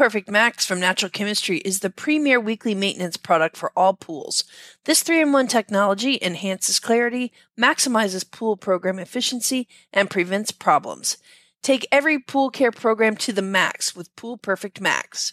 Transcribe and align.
Perfect 0.00 0.30
Max 0.30 0.64
from 0.64 0.80
Natural 0.80 1.10
Chemistry 1.10 1.58
is 1.58 1.80
the 1.80 1.90
premier 1.90 2.40
weekly 2.40 2.74
maintenance 2.74 3.18
product 3.18 3.54
for 3.54 3.70
all 3.76 3.92
pools. 3.92 4.44
This 4.86 5.02
3 5.02 5.20
in 5.20 5.32
1 5.32 5.46
technology 5.46 6.18
enhances 6.22 6.80
clarity, 6.80 7.34
maximizes 7.60 8.24
pool 8.24 8.56
program 8.56 8.98
efficiency, 8.98 9.68
and 9.92 10.08
prevents 10.08 10.52
problems. 10.52 11.18
Take 11.62 11.86
every 11.92 12.18
pool 12.18 12.48
care 12.48 12.72
program 12.72 13.14
to 13.16 13.30
the 13.34 13.42
max 13.42 13.94
with 13.94 14.16
Pool 14.16 14.38
Perfect 14.38 14.80
Max. 14.80 15.32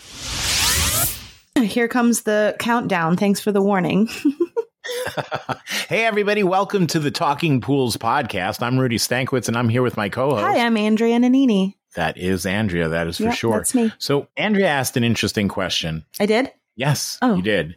Here 1.58 1.88
comes 1.88 2.24
the 2.24 2.54
countdown. 2.60 3.16
Thanks 3.16 3.40
for 3.40 3.54
the 3.54 3.62
warning. 3.62 4.10
hey, 5.88 6.04
everybody, 6.04 6.44
welcome 6.44 6.88
to 6.88 7.00
the 7.00 7.10
Talking 7.10 7.62
Pools 7.62 7.96
podcast. 7.96 8.62
I'm 8.62 8.78
Rudy 8.78 8.98
Stankowitz, 8.98 9.48
and 9.48 9.56
I'm 9.56 9.70
here 9.70 9.82
with 9.82 9.96
my 9.96 10.10
co 10.10 10.32
host. 10.32 10.44
Hi, 10.44 10.60
I'm 10.60 10.76
Andrea 10.76 11.18
Nanini. 11.20 11.77
That 11.98 12.18
is 12.18 12.46
Andrea. 12.46 12.88
That 12.90 13.08
is 13.08 13.18
for 13.18 13.24
Yep, 13.24 13.34
sure. 13.36 13.58
that's 13.58 13.74
me. 13.76 13.92
So, 13.98 14.28
Andrea 14.38 14.68
asked 14.68 14.96
an 14.98 15.04
interesting 15.04 15.48
question. 15.48 16.06
I 16.20 16.28
did? 16.28 16.52
Yes, 16.76 17.18
Oh. 17.24 17.36
you 17.36 17.42
did. 17.42 17.76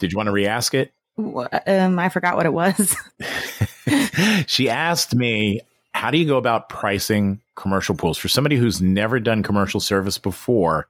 Did 0.00 0.10
you 0.12 0.16
want 0.16 0.26
to 0.26 0.32
re 0.32 0.46
ask 0.46 0.74
it? 0.74 0.92
Um, 1.16 1.96
I 1.98 2.08
forgot 2.08 2.36
what 2.36 2.44
it 2.46 2.52
was. 2.52 2.96
she 4.46 4.68
asked 4.68 5.14
me, 5.14 5.60
How 5.94 6.10
do 6.10 6.18
you 6.18 6.26
go 6.26 6.36
about 6.38 6.68
pricing 6.68 7.40
commercial 7.54 7.94
pools? 7.94 8.18
For 8.18 8.28
somebody 8.28 8.56
who's 8.56 8.82
never 8.82 9.20
done 9.20 9.42
commercial 9.42 9.78
service 9.80 10.18
before, 10.18 10.88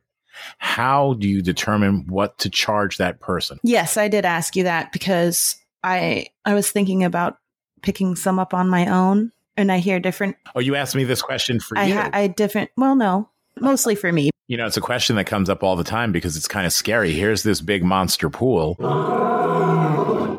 how 0.58 1.12
do 1.14 1.28
you 1.28 1.42
determine 1.42 2.06
what 2.08 2.38
to 2.38 2.48
charge 2.50 2.96
that 2.96 3.20
person? 3.20 3.58
yes, 3.62 3.96
I 3.96 4.08
did 4.08 4.24
ask 4.24 4.56
you 4.56 4.64
that 4.64 4.92
because 4.92 5.56
I 5.84 6.26
I 6.46 6.54
was 6.54 6.70
thinking 6.70 7.04
about 7.04 7.36
picking 7.82 8.16
some 8.16 8.38
up 8.38 8.54
on 8.54 8.68
my 8.70 8.86
own, 8.86 9.30
and 9.62 9.72
I 9.72 9.78
hear 9.78 9.98
different. 9.98 10.36
Oh, 10.54 10.60
you 10.60 10.74
asked 10.74 10.94
me 10.94 11.04
this 11.04 11.22
question 11.22 11.58
for 11.60 11.78
I 11.78 11.84
you. 11.86 11.98
I 12.12 12.26
different. 12.26 12.70
Well, 12.76 12.94
no, 12.94 13.30
mostly 13.58 13.94
for 13.94 14.12
me. 14.12 14.30
you 14.48 14.58
know, 14.58 14.66
it's 14.66 14.76
a 14.76 14.82
question 14.82 15.16
that 15.16 15.24
comes 15.24 15.48
up 15.48 15.62
all 15.62 15.76
the 15.76 15.84
time 15.84 16.12
because 16.12 16.36
it's 16.36 16.48
kind 16.48 16.66
of 16.66 16.72
scary. 16.74 17.12
Here's 17.14 17.42
this 17.42 17.60
big 17.62 17.82
monster 17.82 18.28
pool. 18.28 18.76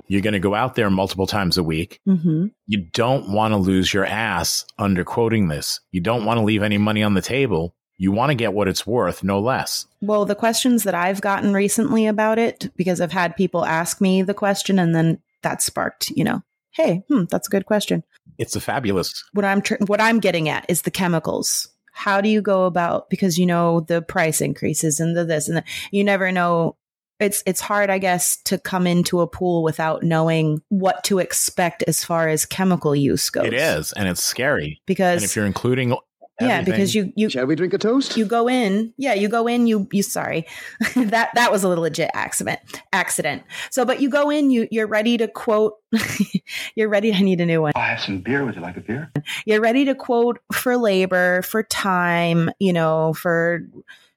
You're 0.07 0.21
going 0.21 0.33
to 0.33 0.39
go 0.39 0.53
out 0.53 0.75
there 0.75 0.89
multiple 0.91 1.25
times 1.25 1.57
a 1.57 1.63
week. 1.63 1.99
hmm 2.05 2.47
You 2.67 2.79
don't 2.93 3.29
want 3.29 3.53
to 3.53 3.57
lose 3.57 3.91
your 3.93 4.05
ass 4.05 4.65
under 4.77 5.03
quoting 5.03 5.47
this. 5.47 5.79
You 5.91 6.01
don't 6.01 6.25
want 6.25 6.37
to 6.37 6.43
leave 6.43 6.61
any 6.61 6.77
money 6.77 7.01
on 7.01 7.13
the 7.15 7.21
table. 7.21 7.73
You 7.97 8.11
want 8.11 8.29
to 8.29 8.35
get 8.35 8.53
what 8.53 8.67
it's 8.67 8.85
worth, 8.85 9.23
no 9.23 9.39
less. 9.39 9.85
Well, 10.01 10.25
the 10.25 10.35
questions 10.35 10.83
that 10.83 10.93
I've 10.95 11.21
gotten 11.21 11.53
recently 11.53 12.05
about 12.05 12.37
it, 12.37 12.69
because 12.75 12.99
I've 12.99 13.11
had 13.11 13.35
people 13.37 13.65
ask 13.65 14.01
me 14.01 14.21
the 14.21 14.33
question, 14.33 14.77
and 14.77 14.93
then 14.93 15.19
that 15.41 15.61
sparked, 15.61 16.09
you 16.09 16.23
know, 16.23 16.43
hey, 16.73 17.03
hmm, 17.07 17.23
that's 17.29 17.47
a 17.47 17.51
good 17.51 17.65
question. 17.65 18.03
It's 18.37 18.55
a 18.55 18.61
fabulous. 18.61 19.23
what 19.33 19.45
I'm 19.45 19.61
tr- 19.61 19.75
what 19.85 20.01
I'm 20.01 20.19
getting 20.19 20.49
at 20.49 20.65
is 20.67 20.81
the 20.81 20.91
chemicals. 20.91 21.69
How 21.91 22.21
do 22.21 22.29
you 22.29 22.41
go 22.41 22.65
about 22.65 23.09
because 23.09 23.37
you 23.37 23.45
know 23.45 23.81
the 23.81 24.01
price 24.01 24.41
increases 24.41 24.99
and 24.99 25.15
the 25.15 25.23
this 25.23 25.47
and 25.47 25.57
the, 25.57 25.63
you 25.91 26.03
never 26.03 26.31
know. 26.31 26.75
It's 27.19 27.43
it's 27.45 27.61
hard, 27.61 27.91
I 27.91 27.99
guess, 27.99 28.37
to 28.45 28.57
come 28.57 28.87
into 28.87 29.21
a 29.21 29.27
pool 29.27 29.63
without 29.63 30.01
knowing 30.03 30.61
what 30.69 31.03
to 31.05 31.19
expect 31.19 31.83
as 31.87 32.03
far 32.03 32.27
as 32.27 32.43
chemical 32.45 32.95
use 32.95 33.29
goes. 33.29 33.45
It 33.45 33.53
is, 33.53 33.93
and 33.93 34.09
it's 34.09 34.23
scary. 34.23 34.65
And 34.65 34.77
because 34.87 35.23
if 35.23 35.35
you're 35.35 35.45
including, 35.45 35.95
yeah, 36.41 36.61
because 36.61 36.95
you 36.95 37.13
you 37.15 37.29
Shall 37.29 37.45
we 37.45 37.55
drink 37.55 37.73
a 37.73 37.77
toast? 37.77 38.17
you 38.17 38.25
go 38.25 38.49
in 38.49 38.93
yeah 38.97 39.13
you 39.13 39.29
go 39.29 39.47
in 39.47 39.67
you 39.67 39.87
you 39.91 40.01
sorry 40.03 40.45
that 40.95 41.29
that 41.35 41.51
was 41.51 41.63
a 41.63 41.69
legit 41.69 42.09
accident 42.13 42.59
accident 42.91 43.43
so 43.69 43.85
but 43.85 44.01
you 44.01 44.09
go 44.09 44.29
in 44.29 44.49
you 44.49 44.67
you're 44.71 44.87
ready 44.87 45.15
to 45.17 45.27
quote 45.27 45.75
you're 46.75 46.89
ready 46.89 47.13
i 47.13 47.19
need 47.19 47.39
a 47.39 47.45
new 47.45 47.61
one 47.61 47.71
I 47.75 47.85
have 47.87 48.01
some 48.01 48.19
beer. 48.19 48.43
Would 48.43 48.55
you 48.55 48.61
like 48.61 48.77
a 48.77 48.81
beer? 48.81 49.11
you're 49.45 49.61
ready 49.61 49.85
to 49.85 49.93
quote 49.95 50.39
for 50.51 50.75
labor 50.77 51.43
for 51.43 51.63
time 51.63 52.49
you 52.59 52.73
know 52.73 53.13
for 53.13 53.61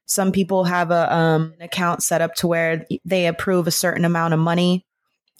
some 0.05 0.31
people 0.31 0.63
have 0.63 0.89
a 0.89 1.13
um 1.13 1.53
an 1.57 1.61
account 1.65 2.01
set 2.01 2.21
up 2.21 2.33
to 2.35 2.47
where 2.47 2.85
they 3.05 3.27
approve 3.27 3.67
a 3.67 3.71
certain 3.71 4.05
amount 4.05 4.33
of 4.33 4.39
money 4.39 4.85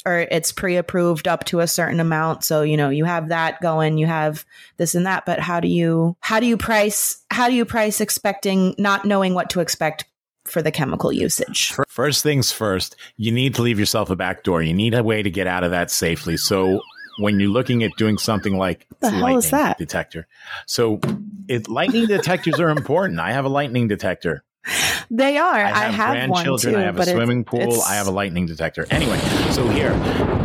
or 0.07 0.27
it's 0.31 0.51
pre-approved 0.51 1.27
up 1.27 1.43
to 1.45 1.59
a 1.59 1.67
certain 1.67 1.99
amount 1.99 2.43
so 2.43 2.61
you 2.61 2.77
know 2.77 2.89
you 2.89 3.05
have 3.05 3.29
that 3.29 3.59
going 3.61 3.97
you 3.97 4.07
have 4.07 4.45
this 4.77 4.95
and 4.95 5.05
that 5.05 5.25
but 5.25 5.39
how 5.39 5.59
do 5.59 5.67
you 5.67 6.15
how 6.21 6.39
do 6.39 6.45
you 6.45 6.57
price 6.57 7.23
how 7.29 7.47
do 7.47 7.53
you 7.53 7.65
price 7.65 7.99
expecting 7.99 8.73
not 8.77 9.05
knowing 9.05 9.33
what 9.33 9.49
to 9.49 9.59
expect 9.59 10.05
for 10.45 10.61
the 10.61 10.71
chemical 10.71 11.11
usage 11.11 11.75
First 11.97 12.21
things 12.21 12.51
first, 12.51 12.95
you 13.15 13.31
need 13.31 13.55
to 13.55 13.63
leave 13.63 13.79
yourself 13.79 14.11
a 14.11 14.15
back 14.15 14.43
door. 14.43 14.61
You 14.61 14.71
need 14.71 14.93
a 14.93 15.01
way 15.01 15.23
to 15.23 15.31
get 15.31 15.47
out 15.47 15.63
of 15.63 15.71
that 15.71 15.89
safely. 15.89 16.37
So 16.37 16.79
when 17.17 17.39
you're 17.39 17.49
looking 17.49 17.83
at 17.83 17.89
doing 17.97 18.19
something 18.19 18.55
like 18.55 18.85
the 18.99 19.09
hell 19.09 19.17
is 19.35 19.51
lightning 19.51 19.51
that? 19.51 19.77
detector, 19.79 20.27
so 20.67 20.99
it, 21.47 21.67
lightning 21.67 22.05
detectors 22.05 22.59
are 22.59 22.69
important. 22.69 23.19
I 23.19 23.31
have 23.31 23.45
a 23.45 23.49
lightning 23.49 23.87
detector. 23.87 24.43
they 25.11 25.37
are 25.37 25.53
I 25.55 25.69
i 25.71 25.83
have, 25.85 25.93
have, 26.15 26.29
one 26.29 26.43
grandchildren. 26.43 26.73
too 26.73 26.79
I 26.79 26.83
have 26.83 26.95
a 26.95 26.97
but 26.97 27.07
it's- 27.07 27.15
swimming 27.17 27.43
pool. 27.43 27.61
it's- 27.61 27.87
I 27.89 27.95
have 27.95 28.07
a 28.07 28.11
lightning 28.11 28.45
detector. 28.45 28.85
Anyway, 28.91 29.17
so 29.51 29.67
here 29.69 29.91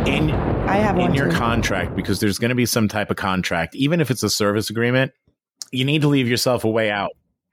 in 0.07 0.31
i 0.31 0.77
have 0.77 0.97
in 0.97 1.13
your 1.13 1.29
too. 1.29 1.35
contract 1.37 1.95
because 1.95 2.19
there's 2.19 2.39
going 2.39 2.49
to 2.49 2.55
be 2.55 2.65
some 2.65 2.87
type 2.87 3.09
of 3.09 3.17
contract, 3.17 3.75
even 3.75 3.99
if 4.01 4.09
it's 4.11 4.23
a 4.23 4.29
service 4.29 4.69
agreement, 4.69 5.11
you 5.71 5.85
need 5.85 6.01
to 6.01 6.07
leave 6.07 6.27
yourself 6.27 6.63
a 6.63 6.69
way 6.69 6.89
out. 6.91 7.11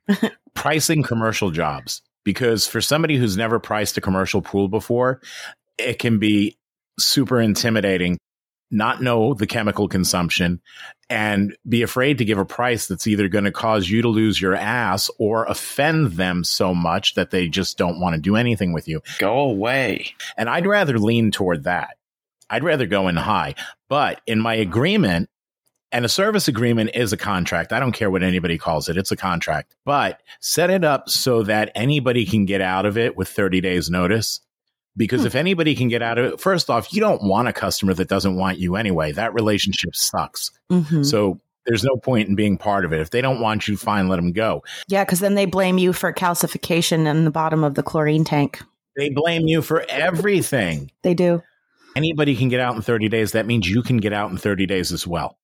Pricing 0.55 1.03
commercial 1.03 1.51
jobs 1.51 2.03
because 2.25 2.67
for 2.67 2.81
somebody 2.81 3.17
who's 3.17 3.37
never 3.37 3.59
priced 3.59 3.97
a 3.97 4.01
commercial 4.01 4.43
pool 4.43 4.69
before, 4.69 5.21
it 5.79 5.99
can 5.99 6.19
be 6.19 6.57
super 6.99 7.41
intimidating. 7.41 8.19
Not 8.71 9.03
know 9.03 9.35
the 9.35 9.47
chemical 9.47 9.89
consumption 9.89 10.61
and 11.09 11.57
be 11.69 11.83
afraid 11.83 12.19
to 12.19 12.25
give 12.25 12.39
a 12.39 12.45
price 12.45 12.87
that's 12.87 13.09
either 13.09 13.27
going 13.29 13.45
to 13.45 13.51
cause 13.51 13.91
you 13.91 14.03
to 14.03 14.09
lose 14.09 14.41
your 14.41 14.55
ass 14.55 15.11
or 15.19 15.45
offend 15.45 16.13
them 16.13 16.45
so 16.45 16.73
much 16.73 17.15
that 17.15 17.31
they 17.31 17.49
just 17.49 17.77
don't 17.77 17.99
want 17.99 18.15
to 18.15 18.21
do 18.21 18.37
anything 18.37 18.73
with 18.73 18.87
you. 18.87 19.03
Go 19.19 19.41
away. 19.41 20.15
And 20.37 20.49
I'd 20.49 20.67
rather 20.67 20.99
lean 20.99 21.33
toward 21.33 21.65
that. 21.65 21.97
I'd 22.49 22.65
rather 22.65 22.87
go 22.87 23.09
in 23.09 23.17
high. 23.17 23.57
But 23.89 24.21
in 24.27 24.41
my 24.41 24.55
agreement, 24.55 25.29
and 25.93 26.05
a 26.05 26.09
service 26.09 26.47
agreement 26.47 26.91
is 26.95 27.13
a 27.13 27.17
contract. 27.17 27.73
I 27.73 27.81
don't 27.81 27.93
care 27.93 28.11
what 28.11 28.23
anybody 28.23 28.59
calls 28.59 28.89
it. 28.89 28.97
It's 28.97 29.11
a 29.11 29.17
contract. 29.17 29.75
But 29.85 30.21
set 30.41 30.71
it 30.71 30.85
up 30.85 31.09
so 31.09 31.43
that 31.43 31.73
anybody 31.75 32.25
can 32.25 32.45
get 32.45 32.61
out 32.61 32.87
of 32.87 32.97
it 32.97 33.17
with 33.17 33.29
30 33.29 33.61
days 33.61 33.91
notice. 33.91 34.41
Because 34.97 35.21
Hmm. 35.23 35.27
if 35.29 35.35
anybody 35.35 35.75
can 35.75 35.89
get 35.89 36.03
out 36.03 36.19
of 36.19 36.33
it, 36.33 36.41
first 36.41 36.69
off, 36.69 36.93
you 36.93 37.01
don't 37.01 37.23
want 37.23 37.49
a 37.49 37.53
customer 37.53 37.95
that 37.95 38.09
doesn't 38.09 38.37
want 38.37 38.59
you 38.59 38.77
anyway. 38.77 39.13
That 39.13 39.33
relationship 39.35 39.95
sucks. 39.95 40.51
Mhm. 40.71 41.05
So 41.07 41.41
there's 41.67 41.85
no 41.85 41.97
point 41.97 42.29
in 42.29 42.35
being 42.35 42.57
part 42.59 42.85
of 42.85 42.93
it. 42.93 43.01
If 43.01 43.11
they 43.11 43.21
don't 43.21 43.41
want 43.41 43.69
you, 43.69 43.77
fine, 43.77 44.09
let 44.09 44.17
them 44.17 44.33
go. 44.33 44.63
Yeah, 44.89 45.05
because 45.05 45.21
then 45.21 45.35
they 45.37 45.47
blame 45.47 45.79
you 45.79 45.93
for 45.93 46.13
calcification 46.13 47.07
in 47.07 47.25
the 47.25 47.31
bottom 47.31 47.63
of 47.63 47.75
the 47.75 47.83
chlorine 47.83 48.25
tank. 48.25 48.61
They 48.97 49.11
blame 49.11 49.47
you 49.47 49.63
for 49.63 49.85
everything. 49.89 50.91
They 51.03 51.15
do. 51.15 51.43
anybody 51.97 52.37
can 52.37 52.49
get 52.49 52.61
out 52.61 52.77
in 52.77 52.83
30 52.83 53.09
days. 53.09 53.33
That 53.33 53.47
means 53.47 53.69
you 53.69 53.83
can 53.83 53.97
get 53.97 54.13
out 54.13 54.31
in 54.31 54.37
30 54.37 54.65
days 54.65 54.93
as 54.93 55.09
well. 55.09 55.39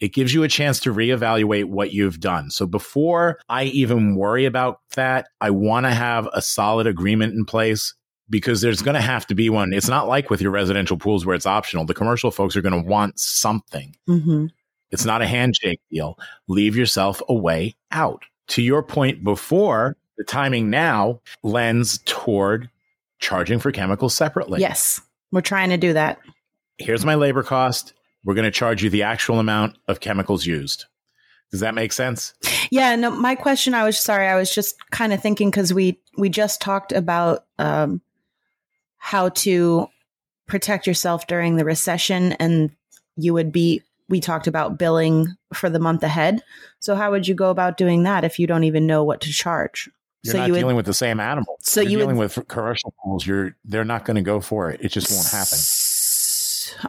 It 0.00 0.14
gives 0.14 0.32
you 0.32 0.42
a 0.42 0.48
chance 0.48 0.80
to 0.80 0.94
reevaluate 0.94 1.66
what 1.66 1.92
you've 1.92 2.20
done. 2.20 2.50
So 2.50 2.64
before 2.66 3.38
I 3.50 3.64
even 3.64 4.14
worry 4.16 4.46
about 4.46 4.78
that, 4.94 5.26
I 5.42 5.50
want 5.50 5.84
to 5.84 5.90
have 5.92 6.26
a 6.32 6.40
solid 6.40 6.86
agreement 6.86 7.34
in 7.34 7.44
place 7.44 7.94
because 8.30 8.60
there's 8.60 8.82
going 8.82 8.94
to 8.94 9.00
have 9.00 9.26
to 9.28 9.34
be 9.34 9.50
one. 9.50 9.72
It's 9.72 9.88
not 9.88 10.08
like 10.08 10.30
with 10.30 10.40
your 10.42 10.50
residential 10.50 10.96
pools 10.96 11.24
where 11.24 11.34
it's 11.36 11.46
optional. 11.46 11.84
The 11.84 11.94
commercial 11.94 12.30
folks 12.30 12.56
are 12.56 12.62
going 12.62 12.82
to 12.82 12.88
want 12.88 13.18
something. 13.18 13.94
hmm 14.06 14.46
It's 14.90 15.04
not 15.04 15.22
a 15.22 15.26
handshake 15.26 15.80
deal. 15.90 16.18
Leave 16.48 16.76
yourself 16.76 17.22
a 17.28 17.34
way 17.34 17.76
out. 17.92 18.22
To 18.48 18.62
your 18.62 18.82
point 18.82 19.22
before, 19.24 19.96
the 20.16 20.24
timing 20.24 20.70
now 20.70 21.20
lends 21.42 21.98
toward 22.06 22.68
charging 23.20 23.58
for 23.58 23.72
chemicals 23.72 24.14
separately 24.14 24.60
Yes, 24.60 25.00
we're 25.32 25.40
trying 25.40 25.70
to 25.70 25.76
do 25.76 25.92
that. 25.92 26.18
here's 26.78 27.04
my 27.04 27.14
labor 27.14 27.42
cost. 27.42 27.92
We're 28.24 28.34
going 28.34 28.44
to 28.44 28.50
charge 28.50 28.82
you 28.82 28.90
the 28.90 29.02
actual 29.04 29.38
amount 29.38 29.76
of 29.88 30.00
chemicals 30.00 30.44
used. 30.46 30.84
Does 31.50 31.60
that 31.60 31.74
make 31.74 31.92
sense? 31.92 32.34
Yeah, 32.70 32.94
no, 32.96 33.10
my 33.10 33.34
question, 33.34 33.72
I 33.74 33.84
was 33.84 33.98
sorry, 33.98 34.28
I 34.28 34.34
was 34.36 34.54
just 34.54 34.76
kind 34.90 35.12
of 35.12 35.22
thinking 35.22 35.50
because 35.50 35.72
we 35.72 35.98
we 36.18 36.28
just 36.28 36.60
talked 36.60 36.92
about 36.92 37.46
um, 37.58 38.02
how 38.98 39.28
to 39.30 39.88
protect 40.46 40.86
yourself 40.86 41.26
during 41.26 41.56
the 41.56 41.64
recession 41.64 42.32
and 42.34 42.70
you 43.16 43.32
would 43.34 43.52
be 43.52 43.82
we 44.08 44.20
talked 44.20 44.46
about 44.46 44.78
billing 44.78 45.26
for 45.52 45.68
the 45.68 45.78
month 45.78 46.02
ahead. 46.02 46.42
So 46.80 46.94
how 46.94 47.10
would 47.10 47.28
you 47.28 47.34
go 47.34 47.50
about 47.50 47.76
doing 47.76 48.04
that 48.04 48.24
if 48.24 48.38
you 48.38 48.46
don't 48.46 48.64
even 48.64 48.86
know 48.86 49.04
what 49.04 49.20
to 49.22 49.30
charge? 49.30 49.90
You're 50.22 50.32
so 50.32 50.38
not 50.38 50.46
you 50.46 50.52
would 50.54 50.58
dealing 50.60 50.76
with 50.76 50.86
the 50.86 50.94
same 50.94 51.20
animal. 51.20 51.58
So 51.60 51.80
you're 51.82 51.90
you 51.90 51.96
would- 51.98 52.02
dealing 52.04 52.16
with 52.16 52.48
commercial 52.48 52.94
pools. 53.04 53.26
You're 53.26 53.54
they're 53.64 53.84
not 53.84 54.04
going 54.06 54.16
to 54.16 54.22
go 54.22 54.40
for 54.40 54.70
it. 54.70 54.80
It 54.82 54.88
just 54.88 55.10
won't 55.10 55.28
happen. 55.28 55.58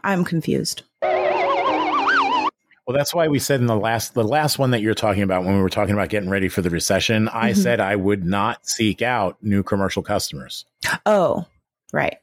I'm 0.04 0.24
confused. 0.24 0.84
Well, 1.02 2.98
that's 2.98 3.14
why 3.14 3.28
we 3.28 3.38
said 3.38 3.60
in 3.60 3.68
the 3.68 3.76
last 3.76 4.16
the 4.16 4.24
last 4.24 4.58
one 4.58 4.72
that 4.72 4.82
you're 4.82 4.96
talking 4.96 5.22
about 5.22 5.44
when 5.44 5.56
we 5.56 5.62
were 5.62 5.70
talking 5.70 5.94
about 5.94 6.10
getting 6.10 6.30
ready 6.30 6.50
for 6.50 6.62
the 6.64 6.72
recession, 6.72 7.28
I 7.30 7.52
Mhm. 7.52 7.58
said 7.58 7.80
I 7.80 7.96
would 7.96 8.26
not 8.26 8.66
seek 8.68 9.02
out 9.04 9.38
new 9.44 9.62
commercial 9.62 10.02
customers 10.02 10.66
Oh, 11.06 11.46
right. 11.92 12.18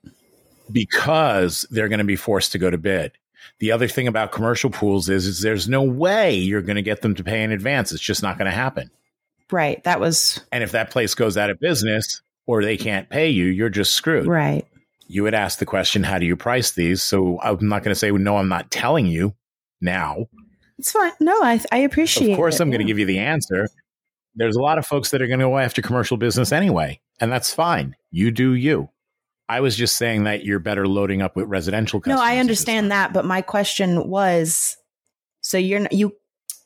because 0.73 1.67
they're 1.71 1.89
going 1.89 1.99
to 1.99 2.05
be 2.05 2.17
forced 2.17 2.53
to 2.53 2.59
go 2.59 2.71
to 2.71 2.79
bid. 2.79 3.13
The 3.61 3.73
other 3.73 3.89
thing 3.89 4.09
about 4.09 4.33
commercial 4.33 4.71
pools 4.71 5.09
is, 5.09 5.27
is 5.27 5.41
there's 5.41 5.69
no 5.69 5.83
way 5.83 6.35
you're 6.35 6.63
going 6.63 6.77
to 6.77 6.83
get 6.83 7.03
them 7.03 7.15
to 7.15 7.25
pay 7.25 7.43
in 7.43 7.53
advance. 7.53 7.93
It's 7.93 8.03
just 8.03 8.23
not 8.23 8.39
going 8.39 8.51
to 8.51 8.57
happen. 8.57 8.91
Right. 9.51 9.83
That 9.85 10.01
was 10.01 10.41
And 10.51 10.65
if 10.65 10.73
that 10.73 10.91
place 10.91 11.15
goes 11.15 11.37
out 11.37 11.51
of 11.51 11.61
business 11.61 12.21
or 12.47 12.63
they 12.63 12.77
can't 12.77 13.09
pay 13.09 13.29
you, 13.31 13.45
you're 13.47 13.69
just 13.71 13.95
screwed. 13.95 14.27
right. 14.27 14.67
You 15.09 15.23
would 15.23 15.35
ask 15.35 15.61
the 15.61 15.67
question, 15.67 16.03
how 16.03 16.19
do 16.19 16.27
you 16.27 16.37
price 16.37 16.73
these? 16.73 17.01
So 17.01 17.41
I'm 17.41 17.69
not 17.69 17.85
going 17.85 17.93
to 17.93 17.99
say, 17.99 18.11
no, 18.11 18.39
I'm 18.39 18.49
not 18.49 18.73
telling 18.73 19.07
you 19.07 19.35
now. 19.81 20.27
It's 20.79 20.91
fine. 20.91 21.13
No, 21.21 21.33
I 21.45 21.61
I 21.71 21.79
appreciate 21.79 22.33
Of 22.33 22.37
course, 22.37 22.57
it. 22.57 22.63
I'm 22.63 22.71
going 22.71 22.81
to 22.81 22.85
give 22.87 22.99
you 22.99 23.07
the 23.07 23.21
answer. 23.21 23.69
There's 24.35 24.57
a 24.57 24.61
lot 24.61 24.79
of 24.79 24.85
folks 24.87 25.11
that 25.13 25.23
are 25.23 25.29
going 25.29 25.39
to 25.39 25.47
go 25.47 25.59
after 25.59 25.81
commercial 25.81 26.17
business 26.17 26.51
anyway, 26.51 27.01
and 27.21 27.31
that's 27.31 27.55
fine. 27.55 27.95
You 28.11 28.33
do 28.33 28.55
you. 28.55 28.89
I 29.49 29.61
was 29.61 29.77
just 29.77 29.97
saying 29.97 30.25
that 30.25 30.45
you're 30.45 30.59
better 30.59 30.89
loading 30.89 31.23
up 31.23 31.37
with 31.37 31.47
residential 31.47 32.03
No. 32.07 32.21
I 32.21 32.39
understand 32.39 32.91
that, 32.91 33.13
but 33.13 33.25
my 33.25 33.43
question 33.43 34.09
was 34.09 34.77
so 35.41 35.59
you're 35.59 35.87
you 35.91 36.15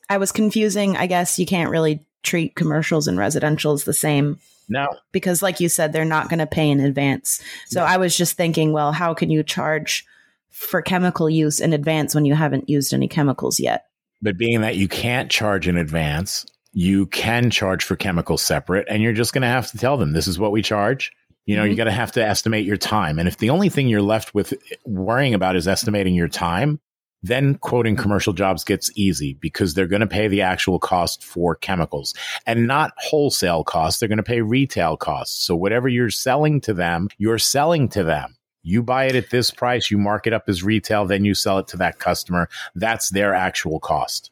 I 0.09 0.17
was 0.17 0.31
confusing, 0.31 0.97
I 0.97 1.07
guess 1.07 1.39
you 1.39 1.45
can't 1.45 1.69
really 1.69 2.05
treat 2.23 2.55
commercials 2.55 3.07
and 3.07 3.17
residentials 3.17 3.85
the 3.85 3.93
same 3.93 4.39
No, 4.67 4.87
because 5.11 5.41
like 5.41 5.59
you 5.59 5.69
said 5.69 5.93
they're 5.93 6.05
not 6.05 6.29
going 6.29 6.39
to 6.39 6.47
pay 6.47 6.69
in 6.69 6.79
advance. 6.79 7.41
So 7.67 7.83
I 7.83 7.97
was 7.97 8.17
just 8.17 8.35
thinking, 8.37 8.73
well, 8.73 8.91
how 8.91 9.13
can 9.13 9.29
you 9.29 9.43
charge 9.43 10.05
for 10.49 10.81
chemical 10.81 11.29
use 11.29 11.59
in 11.59 11.73
advance 11.73 12.13
when 12.13 12.25
you 12.25 12.35
haven't 12.35 12.69
used 12.69 12.93
any 12.93 13.07
chemicals 13.07 13.59
yet? 13.59 13.85
but 14.21 14.37
being 14.37 14.61
that 14.61 14.75
you 14.75 14.87
can't 14.87 15.31
charge 15.31 15.67
in 15.67 15.77
advance, 15.77 16.45
you 16.73 17.07
can 17.07 17.49
charge 17.49 17.83
for 17.83 17.95
chemicals 17.95 18.41
separate, 18.41 18.87
and 18.89 19.01
you're 19.01 19.13
just 19.13 19.33
going 19.33 19.41
to 19.41 19.47
have 19.47 19.69
to 19.71 19.77
tell 19.77 19.97
them 19.97 20.13
this 20.13 20.27
is 20.27 20.39
what 20.39 20.51
we 20.51 20.61
charge. 20.61 21.11
You 21.45 21.55
know, 21.55 21.63
Mhm. 21.63 21.71
you 21.71 21.75
got 21.75 21.85
to 21.85 21.91
have 21.91 22.11
to 22.13 22.23
estimate 22.25 22.65
your 22.65 22.77
time. 22.77 23.19
And 23.19 23.27
if 23.27 23.37
the 23.37 23.49
only 23.49 23.69
thing 23.69 23.87
you're 23.87 24.01
left 24.01 24.33
with 24.33 24.53
worrying 24.85 25.33
about 25.33 25.55
is 25.55 25.67
estimating 25.67 26.13
your 26.13 26.27
time, 26.27 26.79
then 27.23 27.55
quoting 27.55 27.95
commercial 27.95 28.33
jobs 28.33 28.63
gets 28.63 28.89
easy 28.95 29.33
because 29.33 29.73
they're 29.73 29.87
going 29.87 30.01
to 30.01 30.07
pay 30.07 30.27
the 30.27 30.41
actual 30.41 30.79
cost 30.79 31.23
for 31.23 31.55
chemicals 31.55 32.15
and 32.47 32.65
not 32.65 32.93
wholesale 32.97 33.63
costs. 33.63 33.99
They're 33.99 34.09
going 34.09 34.17
to 34.17 34.23
pay 34.23 34.41
retail 34.41 34.97
costs. 34.97 35.43
So 35.43 35.55
whatever 35.55 35.87
you're 35.87 36.09
selling 36.09 36.61
to 36.61 36.73
them, 36.73 37.09
you're 37.17 37.37
selling 37.37 37.89
to 37.89 38.03
them. 38.03 38.37
You 38.63 38.83
buy 38.83 39.05
it 39.05 39.15
at 39.15 39.29
this 39.31 39.51
price, 39.51 39.89
you 39.89 39.97
mark 39.97 40.27
it 40.27 40.33
up 40.33 40.43
as 40.47 40.63
retail, 40.63 41.05
then 41.05 41.25
you 41.25 41.33
sell 41.33 41.59
it 41.59 41.67
to 41.69 41.77
that 41.77 41.99
customer. 41.99 42.49
That's 42.75 43.09
their 43.09 43.33
actual 43.33 43.79
cost. 43.79 44.31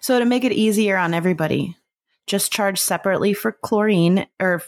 So 0.00 0.18
to 0.18 0.24
make 0.24 0.44
it 0.44 0.52
easier 0.52 0.96
on 0.96 1.14
everybody, 1.14 1.76
just 2.26 2.52
charge 2.52 2.78
separately 2.78 3.34
for 3.34 3.52
chlorine 3.52 4.26
or 4.40 4.62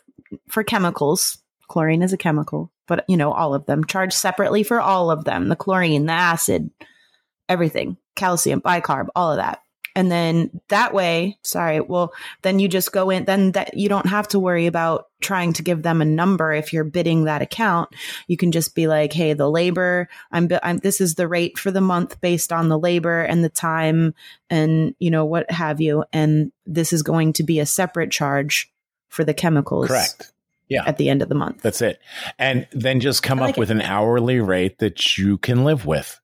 for 0.49 0.65
chemicals. 0.65 1.39
Chlorine 1.69 2.03
is 2.03 2.13
a 2.13 2.19
chemical, 2.19 2.71
but 2.87 3.05
you 3.09 3.17
know, 3.17 3.33
all 3.33 3.55
of 3.55 3.67
them. 3.67 3.85
Charge 3.85 4.13
separately 4.13 4.63
for 4.63 4.81
all 4.81 5.11
of 5.11 5.25
them. 5.25 5.49
The 5.49 5.57
chlorine, 5.57 6.07
the 6.07 6.13
acid, 6.13 6.71
everything. 7.49 7.97
Calcium, 8.17 8.61
bicarb, 8.61 9.09
all 9.15 9.33
of 9.33 9.39
that. 9.39 9.61
And 9.97 10.11
then 10.11 10.61
that 10.69 10.93
way, 10.93 11.39
sorry, 11.43 11.81
well, 11.81 12.13
then 12.43 12.59
you 12.59 12.67
just 12.67 12.91
go 12.91 13.11
in, 13.11 13.27
then 13.27 13.53
that 13.53 13.77
you 13.77 13.89
don't 13.89 14.07
have 14.07 14.27
to 14.29 14.41
worry 14.41 14.67
about 14.67 15.07
trying 15.21 15.53
to 15.55 15.63
give 15.63 15.83
them 15.83 16.03
a 16.03 16.05
number 16.05 16.53
if 16.53 16.73
you're 16.73 16.83
bidding 16.83 17.25
that 17.25 17.43
account. 17.43 17.91
You 18.27 18.37
can 18.37 18.51
just 18.51 18.75
be 18.75 18.89
like, 18.89 19.13
hey, 19.13 19.35
the 19.35 19.49
labor, 19.49 20.09
I'm, 20.33 20.49
I'm 20.65 20.79
this 20.79 21.01
is 21.01 21.15
the 21.15 21.29
rate 21.29 21.59
for 21.59 21.71
the 21.71 21.81
month 21.81 22.21
based 22.21 22.53
on 22.53 22.69
the 22.69 22.79
labor 22.79 23.21
and 23.21 23.45
the 23.45 23.49
time 23.49 24.15
and 24.51 24.97
you 24.99 25.11
know 25.11 25.25
what 25.25 25.51
have 25.51 25.81
you 25.81 26.05
and 26.13 26.53
this 26.67 26.93
is 26.93 27.03
going 27.03 27.33
to 27.35 27.43
be 27.43 27.61
a 27.61 27.67
separate 27.67 28.11
charge 28.11 28.71
for 29.09 29.25
the 29.25 29.35
chemicals 29.35 29.89
Correct. 29.89 30.33
At 30.87 30.97
the 30.99 31.09
end 31.09 31.23
of 31.23 31.29
the 31.29 31.35
month 31.35 31.63
That's 31.63 31.83
it. 31.83 32.01
And 32.39 32.67
then 32.73 33.01
just 33.01 33.23
come 33.23 33.39
like 33.39 33.51
up 33.51 33.59
with 33.59 33.71
an 33.71 33.81
hourly 33.81 34.41
rate 34.41 34.79
that 34.79 35.17
you 35.17 35.39
can 35.39 35.65
live 35.65 35.87
with. 35.87 36.21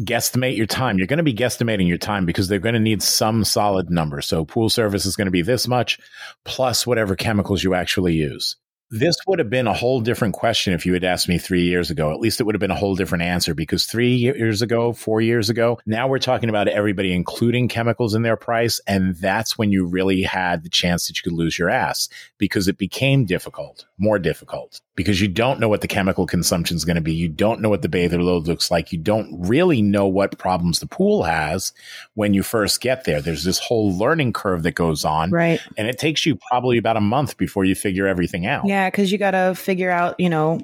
Guesstimate 0.00 0.56
your 0.56 0.66
time. 0.66 0.98
You're 0.98 1.06
going 1.06 1.18
to 1.18 1.22
be 1.22 1.34
guesstimating 1.34 1.88
your 1.88 1.98
time 1.98 2.26
because 2.26 2.48
they're 2.48 2.58
going 2.58 2.74
to 2.74 2.80
need 2.80 3.02
some 3.02 3.44
solid 3.44 3.90
number. 3.90 4.20
So 4.20 4.44
pool 4.44 4.68
service 4.68 5.06
is 5.06 5.16
going 5.16 5.26
to 5.26 5.32
be 5.32 5.42
this 5.42 5.66
much 5.66 5.98
plus 6.44 6.86
whatever 6.86 7.16
chemicals 7.16 7.64
you 7.64 7.74
actually 7.74 8.14
use. 8.14 8.56
This 8.90 9.16
would 9.26 9.40
have 9.40 9.50
been 9.50 9.66
a 9.66 9.72
whole 9.72 10.00
different 10.00 10.34
question 10.34 10.72
if 10.72 10.86
you 10.86 10.92
had 10.92 11.02
asked 11.02 11.28
me 11.28 11.38
three 11.38 11.62
years 11.62 11.90
ago. 11.90 12.12
At 12.12 12.20
least 12.20 12.40
it 12.40 12.44
would 12.44 12.54
have 12.54 12.60
been 12.60 12.70
a 12.70 12.76
whole 12.76 12.94
different 12.94 13.22
answer 13.22 13.52
because 13.52 13.84
three 13.84 14.14
years 14.14 14.62
ago, 14.62 14.92
four 14.92 15.20
years 15.20 15.50
ago, 15.50 15.78
now 15.86 16.06
we're 16.06 16.20
talking 16.20 16.48
about 16.48 16.68
everybody 16.68 17.12
including 17.12 17.66
chemicals 17.66 18.14
in 18.14 18.22
their 18.22 18.36
price. 18.36 18.80
And 18.86 19.16
that's 19.16 19.58
when 19.58 19.72
you 19.72 19.86
really 19.86 20.22
had 20.22 20.62
the 20.62 20.68
chance 20.68 21.06
that 21.06 21.16
you 21.16 21.22
could 21.22 21.36
lose 21.36 21.58
your 21.58 21.68
ass 21.68 22.08
because 22.38 22.68
it 22.68 22.78
became 22.78 23.24
difficult, 23.24 23.86
more 23.98 24.20
difficult 24.20 24.80
because 24.94 25.20
you 25.20 25.28
don't 25.28 25.60
know 25.60 25.68
what 25.68 25.80
the 25.80 25.88
chemical 25.88 26.26
consumption 26.26 26.76
is 26.76 26.84
going 26.84 26.96
to 26.96 27.02
be. 27.02 27.12
You 27.12 27.28
don't 27.28 27.60
know 27.60 27.68
what 27.68 27.82
the 27.82 27.88
bather 27.88 28.22
load 28.22 28.46
looks 28.46 28.70
like. 28.70 28.92
You 28.92 28.98
don't 28.98 29.46
really 29.46 29.82
know 29.82 30.06
what 30.06 30.38
problems 30.38 30.78
the 30.78 30.86
pool 30.86 31.24
has 31.24 31.72
when 32.14 32.34
you 32.34 32.42
first 32.42 32.80
get 32.80 33.04
there. 33.04 33.20
There's 33.20 33.44
this 33.44 33.58
whole 33.58 33.96
learning 33.96 34.32
curve 34.32 34.62
that 34.62 34.72
goes 34.72 35.04
on 35.04 35.30
right 35.30 35.60
and 35.76 35.88
it 35.88 35.98
takes 35.98 36.24
you 36.24 36.38
probably 36.50 36.78
about 36.78 36.96
a 36.96 37.00
month 37.00 37.36
before 37.36 37.64
you 37.64 37.74
figure 37.74 38.06
everything 38.06 38.46
out. 38.46 38.66
yeah 38.66 38.75
because 38.84 39.10
you 39.10 39.18
got 39.18 39.32
to 39.32 39.54
figure 39.54 39.90
out 39.90 40.18
you 40.20 40.28
know 40.28 40.60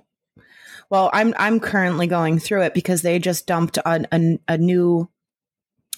well 0.90 1.10
i'm 1.12 1.34
i'm 1.38 1.60
currently 1.60 2.06
going 2.06 2.38
through 2.38 2.62
it 2.62 2.74
because 2.74 3.02
they 3.02 3.18
just 3.18 3.46
dumped 3.46 3.78
a, 3.78 4.06
a, 4.14 4.38
a 4.48 4.58
new 4.58 5.08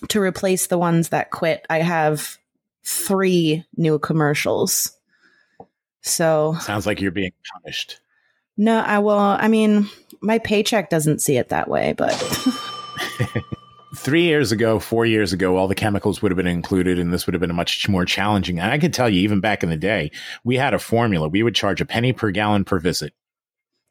to 0.08 0.20
replace 0.20 0.66
the 0.66 0.78
ones 0.78 1.11
that 1.11 1.30
quit 1.30 1.66
i 1.71 1.78
have 1.78 2.38
three 2.85 3.64
new 3.76 3.99
commercials 3.99 4.97
so 6.02 6.54
Sounds 6.61 6.87
like 6.87 7.00
you're 7.00 7.11
being 7.11 7.33
punished. 7.54 8.00
no 8.56 8.78
i 8.78 8.99
will 8.99 9.18
i 9.18 9.49
mean 9.49 9.88
my 10.21 10.38
paycheck 10.38 10.90
doesn't 10.90 11.21
see 11.21 11.37
it 11.37 11.49
that 11.49 11.68
way 11.68 11.94
but 11.97 12.12
Three 14.04 14.25
years 14.25 14.52
ago, 14.52 14.78
four 14.78 15.06
years 15.06 15.32
ago, 15.32 15.56
all 15.56 15.66
the 15.66 15.75
chemicals 15.75 16.20
would 16.20 16.30
have 16.30 16.37
been 16.37 16.46
included, 16.46 16.99
and 16.99 17.11
this 17.11 17.26
would 17.26 17.32
have 17.32 17.40
been 17.40 17.50
a 17.50 17.54
much 17.54 17.88
more 17.88 18.04
challenging. 18.04 18.61
And 18.61 18.70
I 18.70 18.76
can 18.76 18.92
tell 18.92 19.08
you, 19.08 19.23
even 19.23 19.40
back 19.40 19.62
in 19.62 19.70
the 19.70 19.78
day, 19.78 20.11
we 20.44 20.56
had 20.56 20.75
a 20.75 20.78
formula. 20.78 21.26
We 21.26 21.42
would 21.42 21.54
charge 21.54 21.80
a 21.80 21.87
penny 21.87 22.12
per 22.12 22.30
gallon 22.30 22.64
per 22.64 22.78
visit. 22.78 23.14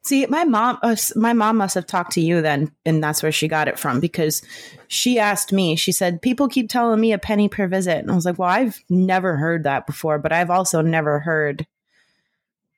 See, 0.04 0.24
my 0.26 0.44
mom, 0.44 0.78
uh, 0.82 0.94
my 1.16 1.32
mom 1.32 1.56
must 1.56 1.74
have 1.74 1.86
talked 1.86 2.12
to 2.12 2.20
you 2.20 2.42
then, 2.42 2.70
and 2.86 3.02
that's 3.02 3.24
where 3.24 3.32
she 3.32 3.48
got 3.48 3.66
it 3.66 3.76
from 3.76 3.98
because 3.98 4.40
she 4.86 5.18
asked 5.18 5.52
me. 5.52 5.74
She 5.74 5.90
said, 5.90 6.22
"People 6.22 6.46
keep 6.46 6.68
telling 6.68 7.00
me 7.00 7.12
a 7.12 7.18
penny 7.18 7.48
per 7.48 7.66
visit," 7.66 7.98
and 7.98 8.10
I 8.10 8.14
was 8.14 8.24
like, 8.24 8.38
"Well, 8.38 8.48
I've 8.48 8.84
never 8.88 9.36
heard 9.36 9.64
that 9.64 9.84
before, 9.84 10.20
but 10.20 10.32
I've 10.32 10.50
also 10.50 10.80
never 10.80 11.18
heard 11.18 11.66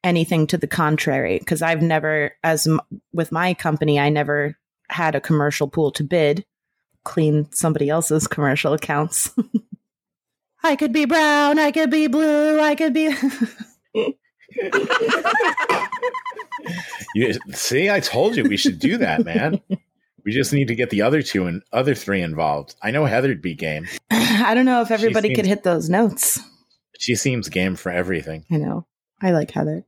anything 0.02 0.46
to 0.46 0.56
the 0.56 0.68
contrary 0.68 1.38
because 1.38 1.60
I've 1.60 1.82
never, 1.82 2.32
as 2.42 2.66
m- 2.66 2.80
with 3.12 3.30
my 3.30 3.52
company, 3.52 4.00
I 4.00 4.08
never 4.08 4.56
had 4.88 5.14
a 5.14 5.20
commercial 5.20 5.68
pool 5.68 5.90
to 5.92 6.04
bid, 6.04 6.46
clean 7.06 7.50
somebody 7.52 7.88
else's 7.88 8.26
commercial 8.26 8.74
accounts. 8.74 9.30
I 10.62 10.76
could 10.76 10.92
be 10.92 11.04
brown, 11.06 11.58
I 11.58 11.70
could 11.70 11.90
be 11.90 12.06
blue, 12.08 12.60
I 12.60 12.74
could 12.74 12.92
be." 12.92 13.14
You 17.14 17.32
see, 17.52 17.88
I 17.88 18.00
told 18.00 18.36
you 18.36 18.44
we 18.44 18.56
should 18.56 18.78
do 18.78 18.98
that, 18.98 19.24
man. 19.24 19.60
we 20.24 20.32
just 20.32 20.52
need 20.52 20.68
to 20.68 20.74
get 20.74 20.90
the 20.90 21.02
other 21.02 21.22
two 21.22 21.46
and 21.46 21.62
other 21.72 21.94
three 21.94 22.20
involved. 22.20 22.74
I 22.82 22.90
know 22.90 23.04
Heather'd 23.06 23.40
be 23.40 23.54
game. 23.54 23.86
I 24.10 24.52
don't 24.54 24.66
know 24.66 24.82
if 24.82 24.90
everybody 24.90 25.28
seems- 25.28 25.36
could 25.36 25.46
hit 25.46 25.62
those 25.62 25.88
notes. 25.88 26.40
She 26.98 27.14
seems 27.14 27.48
game 27.48 27.76
for 27.76 27.90
everything. 27.92 28.44
I 28.50 28.56
know. 28.56 28.86
I 29.22 29.30
like 29.30 29.50
Heather. 29.50 29.84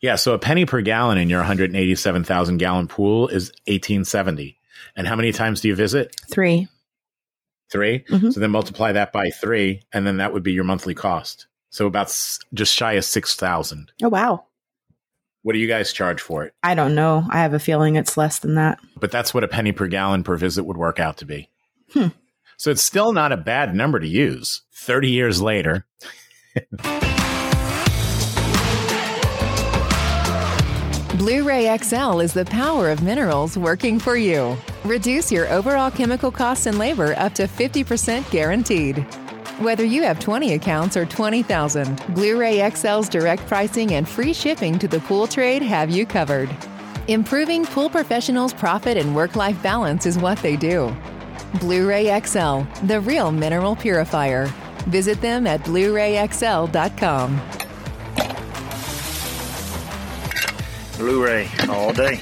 Yeah, 0.00 0.16
so 0.16 0.34
a 0.34 0.38
penny 0.38 0.64
per 0.66 0.80
gallon 0.80 1.18
in 1.18 1.28
your 1.30 1.40
187,000 1.40 2.58
gallon 2.58 2.88
pool 2.88 3.28
is 3.28 3.50
1870. 3.66 4.58
And 4.96 5.06
how 5.06 5.16
many 5.16 5.32
times 5.32 5.60
do 5.60 5.68
you 5.68 5.74
visit? 5.74 6.14
Three. 6.30 6.68
3 7.72 8.04
Mhm. 8.10 8.32
So 8.32 8.40
then 8.40 8.50
multiply 8.50 8.92
that 8.92 9.12
by 9.12 9.30
3 9.30 9.82
and 9.92 10.06
then 10.06 10.18
that 10.18 10.32
would 10.32 10.42
be 10.42 10.52
your 10.52 10.64
monthly 10.64 10.94
cost. 10.94 11.46
So 11.70 11.86
about 11.86 12.06
s- 12.06 12.38
just 12.52 12.72
shy 12.74 12.92
of 12.92 13.04
6,000. 13.04 13.90
Oh, 14.02 14.08
wow. 14.08 14.44
What 15.42 15.54
do 15.54 15.58
you 15.58 15.66
guys 15.66 15.92
charge 15.92 16.20
for 16.20 16.44
it? 16.44 16.54
I 16.62 16.74
don't 16.74 16.94
know. 16.94 17.24
I 17.30 17.38
have 17.40 17.52
a 17.52 17.58
feeling 17.58 17.96
it's 17.96 18.16
less 18.16 18.38
than 18.38 18.54
that. 18.54 18.78
But 18.98 19.10
that's 19.10 19.34
what 19.34 19.44
a 19.44 19.48
penny 19.48 19.72
per 19.72 19.88
gallon 19.88 20.22
per 20.22 20.36
visit 20.36 20.64
would 20.64 20.76
work 20.76 21.00
out 21.00 21.16
to 21.18 21.24
be. 21.26 21.48
Hmm. 21.92 22.08
So 22.56 22.70
it's 22.70 22.82
still 22.82 23.12
not 23.12 23.32
a 23.32 23.36
bad 23.36 23.74
number 23.74 23.98
to 23.98 24.06
use. 24.06 24.62
30 24.72 25.10
years 25.10 25.42
later, 25.42 25.84
Blu 31.18 31.42
ray 31.44 31.76
XL 31.78 32.20
is 32.20 32.34
the 32.34 32.44
power 32.44 32.90
of 32.90 33.02
minerals 33.02 33.56
working 33.56 33.98
for 33.98 34.16
you. 34.16 34.56
Reduce 34.84 35.32
your 35.32 35.48
overall 35.48 35.90
chemical 35.90 36.30
costs 36.30 36.66
and 36.66 36.78
labor 36.78 37.14
up 37.16 37.32
to 37.34 37.44
50% 37.44 38.30
guaranteed. 38.30 38.98
Whether 39.58 39.84
you 39.84 40.02
have 40.02 40.20
20 40.20 40.52
accounts 40.54 40.94
or 40.94 41.06
20,000, 41.06 42.14
Blu 42.14 42.38
ray 42.38 42.58
XL's 42.58 43.08
direct 43.08 43.46
pricing 43.46 43.94
and 43.94 44.06
free 44.06 44.34
shipping 44.34 44.78
to 44.78 44.86
the 44.86 45.00
pool 45.00 45.26
trade 45.26 45.62
have 45.62 45.88
you 45.88 46.04
covered. 46.04 46.54
Improving 47.08 47.64
pool 47.64 47.88
professionals' 47.88 48.52
profit 48.52 48.98
and 48.98 49.16
work 49.16 49.36
life 49.36 49.62
balance 49.62 50.04
is 50.04 50.18
what 50.18 50.38
they 50.38 50.54
do. 50.56 50.94
Blu 51.60 51.88
ray 51.88 52.20
XL, 52.20 52.62
the 52.84 53.00
real 53.02 53.32
mineral 53.32 53.76
purifier. 53.76 54.46
Visit 54.88 55.18
them 55.22 55.46
at 55.46 55.64
Blu 55.64 55.94
rayxl.com. 55.94 57.40
Blu-ray 60.98 61.48
all 61.68 61.92
day. 61.92 62.20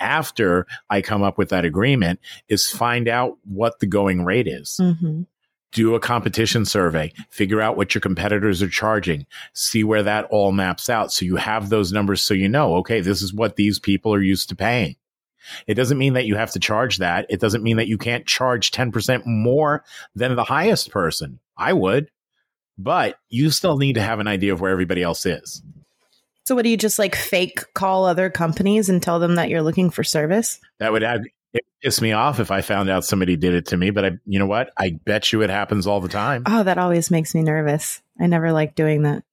After 0.00 0.66
I 0.90 1.02
come 1.02 1.22
up 1.22 1.38
with 1.38 1.48
that 1.50 1.64
agreement, 1.64 2.20
is 2.48 2.70
find 2.70 3.08
out 3.08 3.36
what 3.44 3.80
the 3.80 3.86
going 3.86 4.24
rate 4.24 4.46
is. 4.46 4.78
Mm-hmm. 4.80 5.22
do 5.72 5.94
a 5.94 6.00
competition 6.00 6.64
survey, 6.64 7.12
figure 7.30 7.60
out 7.60 7.76
what 7.76 7.94
your 7.94 8.00
competitors 8.00 8.62
are 8.62 8.68
charging, 8.68 9.26
see 9.52 9.84
where 9.84 10.02
that 10.02 10.24
all 10.30 10.52
maps 10.52 10.88
out. 10.88 11.12
So 11.12 11.24
you 11.24 11.36
have 11.36 11.68
those 11.68 11.92
numbers 11.92 12.22
so 12.22 12.32
you 12.32 12.48
know, 12.48 12.76
okay, 12.76 13.00
this 13.00 13.22
is 13.22 13.34
what 13.34 13.56
these 13.56 13.78
people 13.78 14.14
are 14.14 14.22
used 14.22 14.48
to 14.48 14.56
paying. 14.56 14.96
It 15.66 15.74
doesn't 15.74 15.98
mean 15.98 16.14
that 16.14 16.26
you 16.26 16.36
have 16.36 16.52
to 16.52 16.58
charge 16.58 16.98
that. 16.98 17.26
It 17.28 17.40
doesn't 17.40 17.62
mean 17.62 17.76
that 17.76 17.88
you 17.88 17.98
can't 17.98 18.26
charge 18.26 18.70
10% 18.70 19.26
more 19.26 19.84
than 20.14 20.36
the 20.36 20.44
highest 20.44 20.90
person. 20.90 21.38
I 21.56 21.72
would, 21.72 22.10
but 22.76 23.18
you 23.28 23.50
still 23.50 23.78
need 23.78 23.94
to 23.94 24.02
have 24.02 24.20
an 24.20 24.28
idea 24.28 24.52
of 24.52 24.60
where 24.60 24.70
everybody 24.70 25.02
else 25.02 25.26
is. 25.26 25.62
So, 26.48 26.54
what 26.54 26.62
do 26.64 26.70
you 26.70 26.78
just 26.78 26.98
like 26.98 27.14
fake 27.14 27.62
call 27.74 28.06
other 28.06 28.30
companies 28.30 28.88
and 28.88 29.02
tell 29.02 29.18
them 29.18 29.34
that 29.34 29.50
you're 29.50 29.60
looking 29.60 29.90
for 29.90 30.02
service? 30.02 30.58
That 30.78 30.92
would 30.92 31.02
add, 31.02 31.26
it 31.52 31.66
piss 31.82 32.00
me 32.00 32.12
off 32.12 32.40
if 32.40 32.50
I 32.50 32.62
found 32.62 32.88
out 32.88 33.04
somebody 33.04 33.36
did 33.36 33.52
it 33.52 33.66
to 33.66 33.76
me, 33.76 33.90
but 33.90 34.02
I, 34.06 34.10
you 34.24 34.38
know 34.38 34.46
what? 34.46 34.70
I 34.78 34.98
bet 35.04 35.30
you 35.30 35.42
it 35.42 35.50
happens 35.50 35.86
all 35.86 36.00
the 36.00 36.08
time. 36.08 36.44
Oh, 36.46 36.62
that 36.62 36.78
always 36.78 37.10
makes 37.10 37.34
me 37.34 37.42
nervous. 37.42 38.00
I 38.18 38.28
never 38.28 38.50
like 38.50 38.74
doing 38.74 39.02
that. 39.02 39.24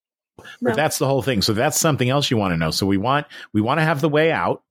But 0.62 0.76
that's 0.76 0.98
the 0.98 1.08
whole 1.08 1.22
thing. 1.22 1.42
So 1.42 1.54
that's 1.54 1.80
something 1.80 2.10
else 2.10 2.30
you 2.30 2.36
want 2.36 2.52
to 2.52 2.58
know. 2.58 2.72
So 2.72 2.86
we 2.86 2.98
want 2.98 3.28
we 3.54 3.62
want 3.62 3.80
to 3.80 3.86
have 3.86 4.02
the 4.02 4.10
way 4.10 4.34
out. 4.34 4.64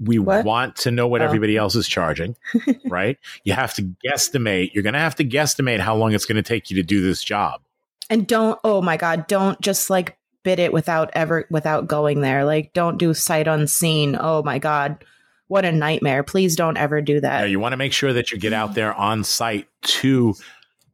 We 0.00 0.18
What? 0.18 0.44
want 0.44 0.74
to 0.78 0.90
know 0.90 1.06
what 1.06 1.22
Oh. 1.22 1.24
everybody 1.24 1.56
else 1.56 1.76
is 1.76 1.86
charging, 1.86 2.34
right? 2.84 3.16
You 3.44 3.52
have 3.52 3.74
to 3.74 3.82
guesstimate. 4.04 4.74
You're 4.74 4.82
going 4.82 4.94
to 4.94 4.98
have 4.98 5.14
to 5.14 5.24
guesstimate 5.24 5.78
how 5.78 5.94
long 5.94 6.14
it's 6.14 6.24
going 6.26 6.34
to 6.34 6.42
take 6.42 6.68
you 6.68 6.74
to 6.78 6.82
do 6.82 7.00
this 7.00 7.22
job. 7.22 7.60
And 8.08 8.26
don't, 8.26 8.58
oh 8.64 8.82
my 8.82 8.96
God, 8.96 9.28
don't 9.28 9.60
just 9.60 9.88
like 9.88 10.16
bid 10.42 10.58
it 10.58 10.72
without 10.72 11.10
ever, 11.14 11.46
without 11.50 11.86
going 11.86 12.20
there. 12.20 12.44
Like, 12.44 12.72
don't 12.72 12.98
do 12.98 13.14
sight 13.14 13.46
unseen. 13.46 14.16
Oh 14.18 14.42
my 14.42 14.58
God, 14.58 15.04
what 15.48 15.64
a 15.64 15.72
nightmare. 15.72 16.22
Please 16.22 16.56
don't 16.56 16.76
ever 16.76 17.00
do 17.00 17.20
that. 17.20 17.50
you 17.50 17.60
want 17.60 17.72
to 17.72 17.76
make 17.76 17.92
sure 17.92 18.12
that 18.12 18.30
you 18.30 18.38
get 18.38 18.52
out 18.52 18.74
there 18.74 18.94
on 18.94 19.24
site 19.24 19.68
to 19.82 20.34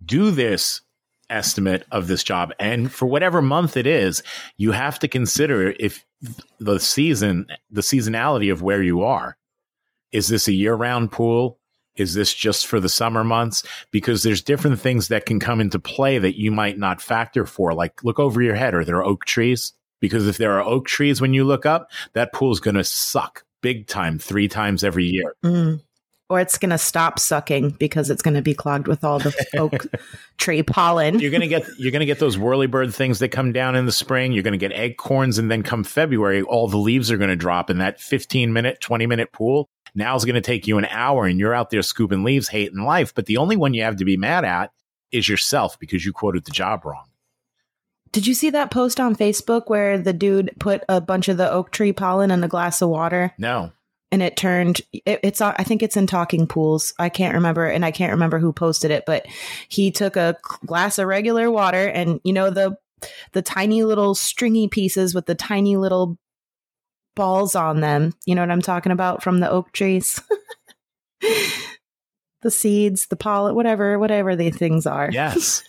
do 0.04 0.30
this 0.30 0.80
estimate 1.28 1.84
of 1.90 2.06
this 2.06 2.22
job. 2.22 2.52
And 2.58 2.90
for 2.90 3.06
whatever 3.06 3.42
month 3.42 3.76
it 3.76 3.86
is, 3.86 4.22
you 4.56 4.72
have 4.72 4.98
to 5.00 5.08
consider 5.08 5.74
if 5.78 6.04
the 6.58 6.78
season, 6.78 7.46
the 7.70 7.80
seasonality 7.80 8.50
of 8.50 8.62
where 8.62 8.82
you 8.82 9.02
are. 9.02 9.36
Is 10.12 10.28
this 10.28 10.48
a 10.48 10.52
year 10.52 10.74
round 10.74 11.12
pool? 11.12 11.58
Is 11.96 12.14
this 12.14 12.32
just 12.32 12.66
for 12.66 12.80
the 12.80 12.88
summer 12.88 13.24
months? 13.24 13.62
Because 13.90 14.22
there's 14.22 14.42
different 14.42 14.80
things 14.80 15.08
that 15.08 15.26
can 15.26 15.40
come 15.40 15.60
into 15.60 15.78
play 15.78 16.18
that 16.18 16.38
you 16.38 16.50
might 16.50 16.78
not 16.78 17.00
factor 17.00 17.46
for. 17.46 17.72
Like 17.72 18.02
look 18.04 18.18
over 18.18 18.42
your 18.42 18.54
head. 18.54 18.74
Are 18.74 18.84
there 18.84 19.04
oak 19.04 19.24
trees? 19.24 19.72
Because 20.00 20.26
if 20.26 20.36
there 20.36 20.52
are 20.58 20.62
oak 20.62 20.86
trees 20.86 21.20
when 21.20 21.34
you 21.34 21.44
look 21.44 21.66
up, 21.66 21.90
that 22.12 22.32
pool's 22.32 22.60
going 22.60 22.74
to 22.74 22.84
suck 22.84 23.44
big 23.62 23.86
time 23.86 24.18
three 24.18 24.48
times 24.48 24.84
every 24.84 25.04
year. 25.04 25.34
Mm. 25.44 25.82
Or 26.28 26.40
it's 26.40 26.58
going 26.58 26.70
to 26.70 26.78
stop 26.78 27.18
sucking 27.18 27.70
because 27.70 28.10
it's 28.10 28.20
going 28.20 28.34
to 28.34 28.42
be 28.42 28.52
clogged 28.52 28.88
with 28.88 29.04
all 29.04 29.18
the 29.18 29.34
oak 29.58 29.86
tree 30.38 30.62
pollen. 30.62 31.18
you're 31.18 31.30
gonna 31.30 31.48
get 31.48 31.66
you're 31.78 31.92
gonna 31.92 32.06
get 32.06 32.18
those 32.18 32.36
whirly 32.36 32.66
bird 32.66 32.94
things 32.94 33.20
that 33.20 33.30
come 33.30 33.52
down 33.52 33.74
in 33.74 33.86
the 33.86 33.92
spring. 33.92 34.32
You're 34.32 34.42
gonna 34.42 34.56
get 34.56 34.72
acorns, 34.72 35.38
and 35.38 35.50
then 35.50 35.62
come 35.62 35.82
February, 35.82 36.42
all 36.42 36.68
the 36.68 36.76
leaves 36.76 37.10
are 37.10 37.16
gonna 37.16 37.36
drop 37.36 37.70
in 37.70 37.78
that 37.78 38.00
15 38.00 38.52
minute, 38.52 38.80
20 38.80 39.06
minute 39.06 39.32
pool. 39.32 39.68
Now 39.96 40.14
it's 40.14 40.24
gonna 40.24 40.40
take 40.40 40.66
you 40.66 40.78
an 40.78 40.84
hour, 40.84 41.26
and 41.26 41.40
you're 41.40 41.54
out 41.54 41.70
there 41.70 41.82
scooping 41.82 42.22
leaves, 42.22 42.48
hating 42.48 42.82
life. 42.82 43.14
But 43.14 43.26
the 43.26 43.38
only 43.38 43.56
one 43.56 43.74
you 43.74 43.82
have 43.82 43.96
to 43.96 44.04
be 44.04 44.16
mad 44.16 44.44
at 44.44 44.70
is 45.10 45.28
yourself 45.28 45.78
because 45.78 46.04
you 46.04 46.12
quoted 46.12 46.44
the 46.44 46.50
job 46.50 46.84
wrong. 46.84 47.06
Did 48.12 48.26
you 48.26 48.34
see 48.34 48.50
that 48.50 48.70
post 48.70 49.00
on 49.00 49.16
Facebook 49.16 49.64
where 49.66 49.98
the 49.98 50.12
dude 50.12 50.52
put 50.58 50.84
a 50.88 51.00
bunch 51.00 51.28
of 51.28 51.36
the 51.36 51.50
oak 51.50 51.70
tree 51.70 51.92
pollen 51.92 52.30
in 52.30 52.44
a 52.44 52.48
glass 52.48 52.80
of 52.80 52.88
water 52.90 53.32
No, 53.38 53.72
and 54.12 54.22
it 54.22 54.36
turned 54.36 54.80
it, 54.92 55.20
it's 55.22 55.40
I 55.40 55.64
think 55.64 55.82
it's 55.82 55.96
in 55.96 56.06
Talking 56.06 56.46
Pools. 56.46 56.94
I 56.98 57.08
can't 57.08 57.34
remember 57.34 57.66
and 57.66 57.84
I 57.84 57.90
can't 57.90 58.12
remember 58.12 58.38
who 58.38 58.52
posted 58.52 58.90
it, 58.90 59.04
but 59.06 59.26
he 59.68 59.90
took 59.90 60.16
a 60.16 60.36
glass 60.64 60.98
of 60.98 61.08
regular 61.08 61.50
water 61.50 61.86
and 61.86 62.20
you 62.24 62.32
know 62.32 62.50
the 62.50 62.76
the 63.32 63.42
tiny 63.42 63.82
little 63.82 64.14
stringy 64.14 64.68
pieces 64.68 65.14
with 65.14 65.26
the 65.26 65.34
tiny 65.34 65.76
little 65.76 66.18
balls 67.16 67.56
on 67.56 67.80
them. 67.80 68.12
You 68.24 68.36
know 68.36 68.42
what 68.42 68.52
I'm 68.52 68.62
talking 68.62 68.92
about 68.92 69.24
from 69.24 69.40
the 69.40 69.50
oak 69.50 69.72
trees? 69.72 70.20
the 72.42 72.50
seeds, 72.50 73.08
the 73.08 73.16
pollen, 73.16 73.56
whatever, 73.56 73.98
whatever 73.98 74.36
the 74.36 74.50
things 74.50 74.86
are. 74.86 75.10
yes, 75.10 75.62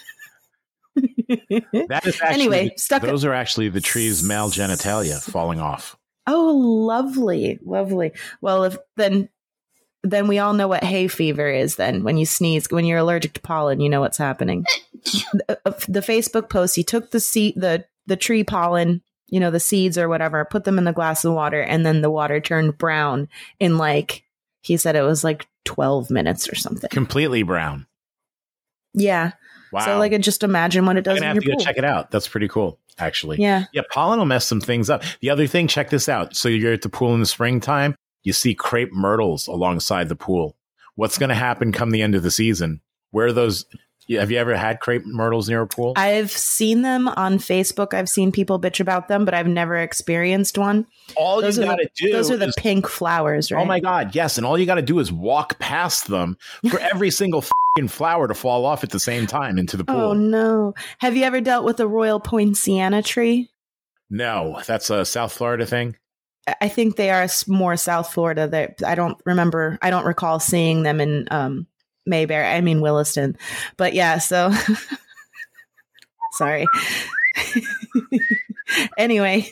that 0.96 2.02
is 2.06 2.22
actually, 2.22 2.34
Anyway, 2.34 2.72
stuck- 2.78 3.02
Those 3.02 3.26
are 3.26 3.34
actually 3.34 3.70
the 3.70 3.82
tree's 3.82 4.24
male 4.24 4.50
genitalia 4.50 5.20
falling 5.22 5.60
off. 5.60 5.98
Oh, 6.28 6.52
lovely, 6.56 7.60
lovely. 7.64 8.12
Well, 8.42 8.66
if 8.66 8.78
then 8.98 9.30
then 10.04 10.28
we 10.28 10.40
all 10.40 10.54
know 10.54 10.68
what 10.68 10.84
hay 10.84 11.08
fever 11.08 11.50
is 11.50 11.76
then 11.76 12.04
when 12.04 12.18
you 12.18 12.26
sneeze 12.26 12.68
when 12.70 12.86
you're 12.86 13.00
allergic 13.00 13.34
to 13.34 13.42
pollen 13.42 13.82
you 13.82 13.90
know 13.90 14.00
what's 14.00 14.18
happening 14.18 14.64
the, 15.34 15.60
uh, 15.66 15.72
the 15.90 16.02
facebook 16.02 16.50
post 16.50 16.76
he 16.76 16.84
took 16.84 17.12
the 17.12 17.20
seed 17.20 17.54
the 17.58 17.84
the 18.06 18.16
tree 18.16 18.44
pollen 18.44 19.02
you 19.28 19.40
know 19.40 19.52
the 19.52 19.60
seeds 19.60 19.98
or 19.98 20.08
whatever 20.10 20.46
put 20.46 20.64
them 20.64 20.78
in 20.78 20.84
the 20.86 20.94
glass 20.94 21.24
of 21.26 21.34
water 21.34 21.62
and 21.62 21.86
then 21.86 22.02
the 22.02 22.10
water 22.12 22.40
turned 22.40 22.78
brown 22.78 23.28
in 23.60 23.78
like 23.78 24.24
he 24.62 24.78
said 24.78 24.96
it 24.96 25.02
was 25.02 25.24
like 25.24 25.48
12 25.66 26.10
minutes 26.10 26.48
or 26.50 26.56
something 26.56 26.90
Completely 26.90 27.44
brown. 27.44 27.86
yeah 28.94 29.32
Wow. 29.74 29.82
so 29.84 29.98
like 29.98 30.18
just 30.22 30.44
imagine 30.44 30.86
what 30.86 30.96
it 30.96 31.00
I'm 31.00 31.04
does 31.16 31.20
gonna 31.20 31.34
have 31.34 31.40
to 31.44 31.46
go 31.46 31.54
pool 31.56 31.60
check 31.64 31.78
it 31.78 31.84
out. 31.84 32.10
That's 32.10 32.28
pretty 32.28 32.48
cool, 32.48 32.80
actually. 33.00 33.38
yeah 33.42 33.66
Yeah, 33.74 33.82
pollen 33.92 34.18
will 34.18 34.26
mess 34.26 34.46
some 34.46 34.62
things 34.62 34.90
up. 34.90 35.04
The 35.20 35.30
other 35.30 35.46
thing, 35.46 35.68
check 35.68 35.90
this 35.90 36.08
out. 36.08 36.38
So 36.38 36.48
you're 36.48 36.72
at 36.72 36.84
the 36.84 36.90
pool 36.90 37.14
in 37.14 37.20
the 37.20 37.26
springtime, 37.26 37.94
you 38.24 38.32
see 38.32 38.56
crepe 38.56 38.94
myrtles 38.94 39.46
alongside 39.48 40.08
the 40.08 40.16
pool. 40.16 40.56
What's 40.96 41.18
going 41.18 41.30
to 41.30 41.36
happen 41.36 41.74
come 41.74 41.92
the 41.92 42.02
end 42.02 42.16
of 42.16 42.24
the 42.24 42.32
season? 42.32 42.80
Where 43.12 43.28
are 43.28 43.34
those? 43.34 43.66
Have 44.10 44.32
you 44.32 44.38
ever 44.38 44.56
had 44.56 44.80
crepe 44.80 45.06
myrtles 45.06 45.50
near 45.50 45.62
a 45.62 45.68
pool? 45.68 45.94
I've 45.98 46.32
seen 46.32 46.82
them 46.82 47.08
on 47.10 47.38
Facebook. 47.40 47.94
I've 47.94 48.08
seen 48.08 48.32
people 48.32 48.60
bitch 48.60 48.80
about 48.80 49.08
them, 49.10 49.26
but 49.26 49.34
I've 49.34 49.48
never 49.48 49.76
experienced 49.78 50.58
one. 50.58 50.88
all 51.16 51.42
Those 51.42 51.58
you 51.58 51.64
are 51.64 51.68
got 51.68 51.76
to 51.78 51.90
the, 51.96 52.08
do 52.08 52.12
those 52.14 52.32
are 52.32 52.38
the 52.38 52.48
is- 52.48 52.56
pink 52.58 52.88
flowers, 52.88 53.52
right? 53.52 53.62
Oh 53.62 53.66
my 53.66 53.80
God, 53.80 54.16
yes. 54.16 54.38
And 54.38 54.46
all 54.46 54.58
you 54.58 54.66
got 54.66 54.76
to 54.76 54.82
do 54.82 55.00
is 55.00 55.12
walk 55.12 55.60
past 55.60 56.08
them 56.08 56.38
for 56.70 56.80
every 56.80 57.12
single 57.12 57.42
fing 57.42 57.88
flower 57.90 58.28
to 58.28 58.34
fall 58.34 58.66
off 58.66 58.84
at 58.84 58.92
the 58.92 59.00
same 59.00 59.28
time 59.28 59.58
into 59.58 59.76
the 59.78 59.84
pool. 59.84 59.96
Oh 59.98 60.14
no! 60.14 60.74
Have 61.00 61.16
you 61.18 61.24
ever 61.24 61.42
dealt 61.42 61.66
with 61.66 61.80
a 61.80 61.88
royal 61.88 62.20
poinciana 62.20 63.02
tree? 63.04 63.50
no, 64.10 64.62
that's 64.66 64.90
a 64.90 65.04
South 65.04 65.34
Florida 65.34 65.66
thing. 65.66 65.98
I- 66.48 66.56
I 66.62 66.70
think 66.70 66.96
they 66.96 67.10
are 67.10 67.28
more 67.48 67.76
South 67.76 68.14
Florida. 68.14 68.48
That 68.48 68.82
I 68.86 68.96
don't 68.96 69.20
remember. 69.26 69.78
I 69.82 69.90
don't 69.90 70.06
recall 70.06 70.40
seeing 70.40 70.84
them 70.84 71.02
in 71.02 71.28
um, 71.30 71.68
Mayberry. 72.08 72.46
I 72.46 72.62
mean 72.62 72.82
Williston. 72.82 73.38
But 73.76 73.94
yeah, 73.94 74.18
so 74.18 74.52
sorry. 76.34 76.66
anyway, 78.98 79.50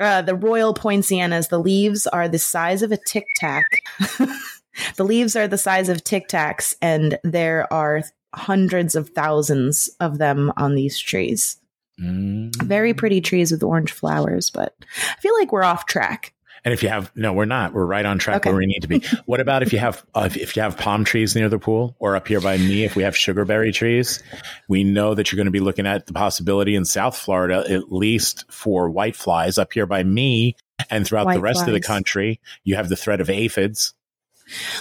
uh, 0.00 0.22
the 0.22 0.34
royal 0.34 0.74
poincianas. 0.74 1.48
The 1.48 1.58
leaves 1.58 2.06
are 2.06 2.28
the 2.28 2.38
size 2.38 2.82
of 2.82 2.92
a 2.92 2.96
tic 2.96 3.26
tac. 3.36 3.82
the 4.96 5.04
leaves 5.04 5.36
are 5.36 5.48
the 5.48 5.58
size 5.58 5.88
of 5.88 6.04
tic 6.04 6.28
tacs, 6.28 6.74
and 6.80 7.18
there 7.24 7.70
are 7.72 8.02
hundreds 8.34 8.94
of 8.94 9.10
thousands 9.10 9.90
of 10.00 10.18
them 10.18 10.52
on 10.56 10.74
these 10.74 10.98
trees. 10.98 11.58
Mm. 12.00 12.54
Very 12.62 12.94
pretty 12.94 13.20
trees 13.20 13.52
with 13.52 13.62
orange 13.62 13.92
flowers, 13.92 14.50
but 14.50 14.74
I 14.80 15.20
feel 15.20 15.34
like 15.38 15.52
we're 15.52 15.64
off 15.64 15.86
track. 15.86 16.32
And 16.64 16.74
if 16.74 16.82
you 16.82 16.88
have 16.88 17.10
no, 17.14 17.32
we're 17.32 17.44
not. 17.46 17.72
We're 17.72 17.86
right 17.86 18.04
on 18.04 18.18
track 18.18 18.38
Okay. 18.38 18.50
where 18.50 18.58
we 18.58 18.66
need 18.66 18.80
to 18.80 18.88
be. 18.88 19.02
what 19.26 19.40
about 19.40 19.62
if 19.62 19.72
you 19.72 19.78
have 19.78 20.04
uh, 20.14 20.24
if, 20.26 20.36
if 20.36 20.56
you 20.56 20.62
have 20.62 20.76
palm 20.76 21.04
trees 21.04 21.34
near 21.34 21.48
the 21.48 21.58
pool, 21.58 21.96
or 21.98 22.16
up 22.16 22.28
here 22.28 22.40
by 22.40 22.56
me, 22.58 22.84
if 22.84 22.96
we 22.96 23.02
have 23.02 23.14
sugarberry 23.14 23.72
trees, 23.72 24.22
we 24.68 24.84
know 24.84 25.14
that 25.14 25.30
you're 25.30 25.36
going 25.36 25.46
to 25.46 25.50
be 25.50 25.60
looking 25.60 25.86
at 25.86 26.06
the 26.06 26.12
possibility 26.12 26.74
in 26.74 26.84
South 26.84 27.16
Florida, 27.16 27.64
at 27.68 27.90
least 27.92 28.44
for 28.50 28.90
white 28.90 29.16
flies. 29.16 29.58
Up 29.58 29.72
here 29.72 29.86
by 29.86 30.02
me, 30.02 30.56
and 30.90 31.06
throughout 31.06 31.24
the 31.24 31.40
White 31.40 31.42
rest 31.42 31.66
of 31.66 31.72
the 31.74 31.80
country, 31.80 32.40
you 32.64 32.76
have 32.76 32.88
the 32.88 32.96
threat 32.96 33.20
of 33.20 33.30
aphids. 33.30 33.94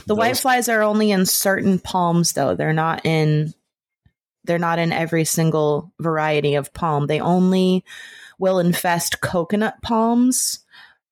The 0.08 0.16
white 0.16 0.30
Those- 0.30 0.42
flies 0.42 0.70
are 0.70 0.82
only 0.82 1.12
in 1.12 1.26
certain 1.26 1.80
palms 1.80 2.34
though. 2.34 2.56
They're 2.56 2.74
not 2.74 3.06
in 3.06 3.54
they're 4.46 4.58
not 4.58 4.80
in 4.80 4.92
every 4.92 5.26
single 5.26 5.92
variety 6.00 6.56
of 6.56 6.74
palm. 6.74 7.06
They 7.08 7.20
only 7.20 7.84
will 8.40 8.58
infest 8.60 9.22
coconut 9.22 9.76
palms. 9.84 10.60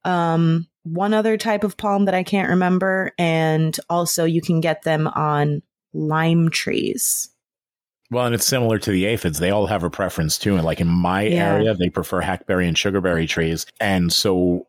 Um, 0.08 0.68
one 0.84 1.14
other 1.14 1.38
type 1.38 1.64
of 1.64 1.76
palm 1.76 2.06
that 2.06 2.14
I 2.16 2.24
can't 2.24 2.50
remember, 2.50 3.12
and 3.18 3.78
also 3.90 4.24
you 4.24 4.42
can 4.42 4.62
get 4.62 4.84
them 4.84 5.08
on 5.08 5.62
lime 5.94 6.50
trees. 6.50 7.30
Well, 8.10 8.26
and 8.26 8.34
it's 8.34 8.48
similar 8.48 8.80
to 8.80 8.92
the 8.92 9.06
aphids. 9.06 9.40
They 9.40 9.50
all 9.52 9.68
have 9.68 9.84
a 9.84 9.90
preference 9.90 10.38
too. 10.38 10.56
And 10.56 10.64
like 10.64 10.80
in 10.80 10.88
my 10.88 11.24
Yeah. 11.24 11.56
area, 11.56 11.74
they 11.74 11.90
prefer 11.90 12.22
hackberry 12.22 12.68
and 12.68 12.78
sugarberry 12.78 13.28
trees. 13.28 13.66
And 13.82 14.14
so 14.14 14.68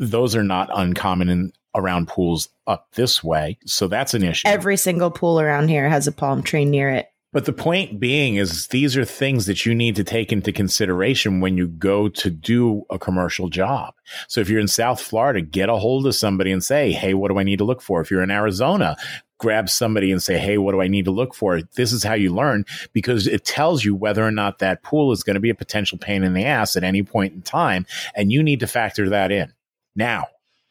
those 0.00 0.34
are 0.34 0.42
not 0.42 0.70
uncommon 0.74 1.28
in 1.28 1.52
around 1.76 2.08
pools 2.08 2.48
up 2.66 2.88
this 2.94 3.22
way. 3.22 3.58
So 3.64 3.86
that's 3.86 4.12
an 4.14 4.24
issue. 4.24 4.48
Every 4.48 4.76
single 4.76 5.12
pool 5.12 5.40
around 5.40 5.68
here 5.68 5.88
has 5.88 6.08
a 6.08 6.12
palm 6.12 6.42
tree 6.42 6.64
near 6.64 6.90
it. 6.90 7.06
But 7.32 7.44
the 7.44 7.52
point 7.52 8.00
being 8.00 8.36
is 8.36 8.66
these 8.68 8.96
are 8.96 9.04
things 9.04 9.46
that 9.46 9.64
you 9.64 9.72
need 9.72 9.94
to 9.96 10.04
take 10.04 10.32
into 10.32 10.52
consideration 10.52 11.40
when 11.40 11.56
you 11.56 11.68
go 11.68 12.08
to 12.08 12.30
do 12.30 12.82
a 12.90 12.98
commercial 12.98 13.48
job. 13.48 13.94
So 14.26 14.40
if 14.40 14.48
you're 14.48 14.60
in 14.60 14.66
South 14.66 15.00
Florida, 15.00 15.40
get 15.40 15.68
a 15.68 15.76
hold 15.76 16.06
of 16.08 16.16
somebody 16.16 16.50
and 16.50 16.62
say, 16.62 16.90
Hey, 16.90 17.14
what 17.14 17.28
do 17.28 17.38
I 17.38 17.44
need 17.44 17.58
to 17.58 17.64
look 17.64 17.82
for? 17.82 18.00
If 18.00 18.10
you're 18.10 18.24
in 18.24 18.32
Arizona, 18.32 18.96
grab 19.38 19.70
somebody 19.70 20.10
and 20.10 20.20
say, 20.20 20.38
Hey, 20.38 20.58
what 20.58 20.72
do 20.72 20.82
I 20.82 20.88
need 20.88 21.04
to 21.04 21.12
look 21.12 21.34
for? 21.34 21.62
This 21.76 21.92
is 21.92 22.02
how 22.02 22.14
you 22.14 22.34
learn 22.34 22.64
because 22.92 23.28
it 23.28 23.44
tells 23.44 23.84
you 23.84 23.94
whether 23.94 24.24
or 24.24 24.32
not 24.32 24.58
that 24.58 24.82
pool 24.82 25.12
is 25.12 25.22
going 25.22 25.34
to 25.34 25.40
be 25.40 25.50
a 25.50 25.54
potential 25.54 25.98
pain 25.98 26.24
in 26.24 26.34
the 26.34 26.46
ass 26.46 26.74
at 26.74 26.82
any 26.82 27.04
point 27.04 27.34
in 27.34 27.42
time. 27.42 27.86
And 28.16 28.32
you 28.32 28.42
need 28.42 28.60
to 28.60 28.66
factor 28.66 29.10
that 29.10 29.30
in 29.30 29.52
now 29.94 30.26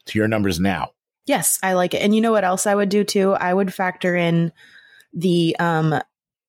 to 0.06 0.18
your 0.18 0.28
numbers 0.28 0.60
now. 0.60 0.90
Yes, 1.24 1.58
I 1.62 1.72
like 1.72 1.94
it. 1.94 2.02
And 2.02 2.14
you 2.14 2.20
know 2.20 2.32
what 2.32 2.44
else 2.44 2.66
I 2.66 2.74
would 2.74 2.90
do 2.90 3.02
too? 3.02 3.32
I 3.32 3.54
would 3.54 3.72
factor 3.72 4.14
in 4.14 4.52
the 5.12 5.56
um 5.58 6.00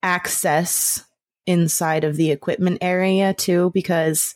access 0.03 1.05
inside 1.46 2.03
of 2.03 2.15
the 2.15 2.31
equipment 2.31 2.77
area 2.81 3.34
too 3.34 3.72
because 3.74 4.36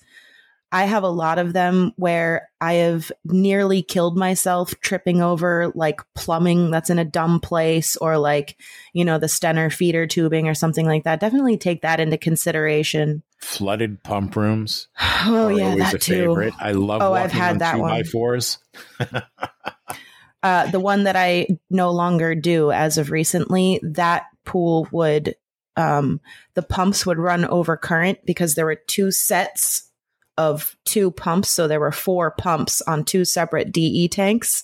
I 0.72 0.86
have 0.86 1.04
a 1.04 1.10
lot 1.10 1.40
of 1.40 1.54
them 1.54 1.94
where 1.96 2.50
I 2.60 2.74
have 2.74 3.10
nearly 3.24 3.82
killed 3.82 4.18
myself 4.18 4.74
tripping 4.82 5.22
over 5.22 5.72
like 5.74 6.02
plumbing 6.16 6.70
that's 6.70 6.90
in 6.90 7.00
a 7.00 7.06
dumb 7.06 7.40
place 7.40 7.96
or 7.96 8.18
like, 8.18 8.58
you 8.92 9.06
know, 9.06 9.18
the 9.18 9.28
Stenner 9.28 9.72
feeder 9.72 10.06
tubing 10.06 10.50
or 10.50 10.54
something 10.54 10.86
like 10.86 11.06
that. 11.06 11.22
Definitely 11.22 11.58
take 11.58 11.84
that 11.84 12.02
into 12.02 12.18
consideration. 12.18 13.24
Flooded 13.38 14.04
pump 14.04 14.36
rooms. 14.36 14.88
Oh 15.28 15.48
yeah, 15.48 15.76
that 15.76 15.94
a 15.96 15.98
too. 15.98 16.14
favorite. 16.28 16.54
I 16.60 16.74
love 16.74 17.02
Oh, 17.02 17.14
I've 17.14 17.32
had 17.32 17.54
on 17.54 17.58
that 17.60 17.74
two 17.76 17.82
by 17.82 17.88
one. 17.88 18.04
fours. 18.04 18.58
uh, 20.44 20.70
the 20.72 20.80
one 20.80 21.06
that 21.06 21.16
I 21.16 21.48
no 21.70 21.92
longer 21.92 22.36
do 22.36 22.72
as 22.72 22.98
of 22.98 23.10
recently, 23.12 23.80
that 23.82 24.26
pool 24.44 24.88
would, 24.92 25.36
um, 25.78 26.22
the 26.54 26.62
pumps 26.62 27.06
would 27.06 27.18
run 27.18 27.46
over 27.46 27.78
current 27.78 28.20
because 28.26 28.56
there 28.56 28.66
were 28.66 28.80
two 28.88 29.12
sets 29.12 29.90
of 30.38 30.76
two 30.86 31.12
pumps. 31.12 31.50
So 31.50 31.68
there 31.68 31.80
were 31.80 31.92
four 31.92 32.32
pumps 32.32 32.82
on 32.82 33.04
two 33.04 33.26
separate 33.26 33.72
DE 33.72 34.08
tanks. 34.08 34.64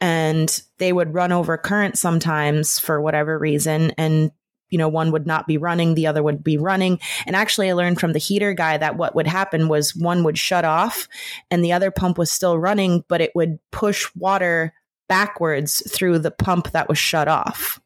And 0.00 0.60
they 0.78 0.92
would 0.92 1.14
run 1.14 1.30
over 1.30 1.56
current 1.56 1.96
sometimes 1.96 2.78
for 2.78 3.00
whatever 3.00 3.38
reason. 3.38 3.92
And, 3.96 4.32
you 4.68 4.78
know, 4.78 4.88
one 4.88 5.12
would 5.12 5.28
not 5.28 5.46
be 5.46 5.58
running, 5.58 5.94
the 5.94 6.08
other 6.08 6.24
would 6.24 6.42
be 6.42 6.58
running. 6.58 6.98
And 7.24 7.36
actually, 7.36 7.70
I 7.70 7.74
learned 7.74 8.00
from 8.00 8.12
the 8.12 8.18
heater 8.18 8.52
guy 8.52 8.76
that 8.78 8.96
what 8.96 9.14
would 9.14 9.28
happen 9.28 9.68
was 9.68 9.94
one 9.94 10.24
would 10.24 10.38
shut 10.38 10.64
off 10.64 11.06
and 11.52 11.64
the 11.64 11.72
other 11.72 11.92
pump 11.92 12.18
was 12.18 12.32
still 12.32 12.58
running, 12.58 13.04
but 13.08 13.20
it 13.20 13.30
would 13.36 13.60
push 13.70 14.08
water 14.16 14.74
backwards 15.08 15.82
through 15.88 16.18
the 16.18 16.30
pump 16.30 16.72
that 16.72 16.88
was 16.88 16.98
shut 16.98 17.28
off. 17.28 17.80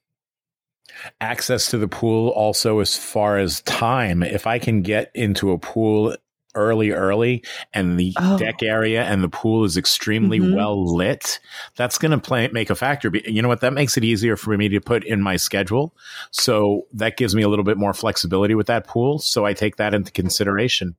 Access 1.21 1.71
to 1.71 1.79
the 1.79 1.89
pool 1.89 2.29
also 2.31 2.81
as 2.81 2.97
far 2.97 3.39
as 3.39 3.61
time 3.63 4.23
if 4.23 4.47
i 4.47 4.59
can 4.59 4.83
get 4.83 5.11
into 5.15 5.53
a 5.53 5.59
pool 5.59 6.15
early 6.55 6.91
early 6.91 7.45
and 7.75 8.01
the 8.01 8.15
Oh. 8.19 8.39
deck 8.39 8.63
area 8.63 9.03
and 9.05 9.23
the 9.23 9.29
pool 9.29 9.65
is 9.65 9.77
extremely 9.77 10.41
Mhm. 10.41 10.55
well 10.57 10.97
lit 10.97 11.39
that's 11.77 11.99
going 11.99 12.13
to 12.13 12.19
play 12.19 12.49
make 12.49 12.71
a 12.71 12.75
factor 12.75 13.11
you 13.27 13.43
know 13.43 13.49
what 13.49 13.61
that 13.61 13.75
makes 13.75 13.99
it 13.99 14.05
easier 14.05 14.37
for 14.37 14.57
me 14.57 14.69
to 14.71 14.81
put 14.81 15.05
in 15.05 15.21
my 15.21 15.37
schedule 15.37 15.95
so 16.31 16.87
that 16.95 17.19
gives 17.19 17.35
me 17.35 17.43
a 17.43 17.49
little 17.49 17.65
bit 17.65 17.77
more 17.77 17.93
flexibility 17.93 18.55
with 18.55 18.69
that 18.69 18.87
pool 18.87 19.19
so 19.19 19.45
i 19.45 19.53
take 19.53 19.77
that 19.77 19.93
into 19.93 20.11
consideration 20.13 20.97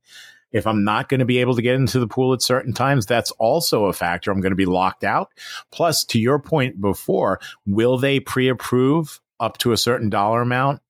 if 0.53 0.65
I'm 0.65 0.85
not 0.85 1.09
going 1.09 1.19
to 1.19 1.25
be 1.25 1.39
able 1.39 1.55
to 1.57 1.61
get 1.61 1.75
into 1.75 1.99
the 1.99 2.07
pool 2.07 2.31
at 2.31 2.41
certain 2.41 2.71
times, 2.71 3.05
that's 3.05 3.31
also 3.31 3.83
a 3.87 3.93
factor. 3.93 4.31
I'm 4.31 4.39
going 4.39 4.53
to 4.53 4.55
be 4.55 4.65
locked 4.65 5.03
out. 5.03 5.29
Plus, 5.73 6.05
to 6.05 6.19
your 6.19 6.39
point 6.39 6.79
before, 6.79 7.41
will 7.65 7.97
they 7.97 8.21
pre 8.21 8.47
approve 8.47 9.19
up 9.39 9.57
to 9.59 9.71
a 9.71 9.77
certain 9.77 10.09
dollar 10.09 10.41
amount 10.41 10.81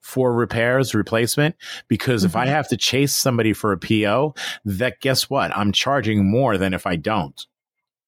for 0.00 0.32
repairs, 0.32 0.94
replacement? 0.94 1.56
Because 1.88 2.24
if 2.24 2.36
I 2.36 2.46
Mhm. 2.46 2.50
have 2.50 2.68
to 2.68 2.76
chase 2.76 3.14
somebody 3.14 3.52
for 3.52 3.72
a 3.72 3.78
PO, 3.78 4.34
that 4.64 5.00
guess 5.00 5.28
what? 5.28 5.54
I'm 5.56 5.72
charging 5.72 6.30
more 6.30 6.56
than 6.56 6.72
if 6.74 6.86
I 6.86 6.96
don't. 6.96 7.40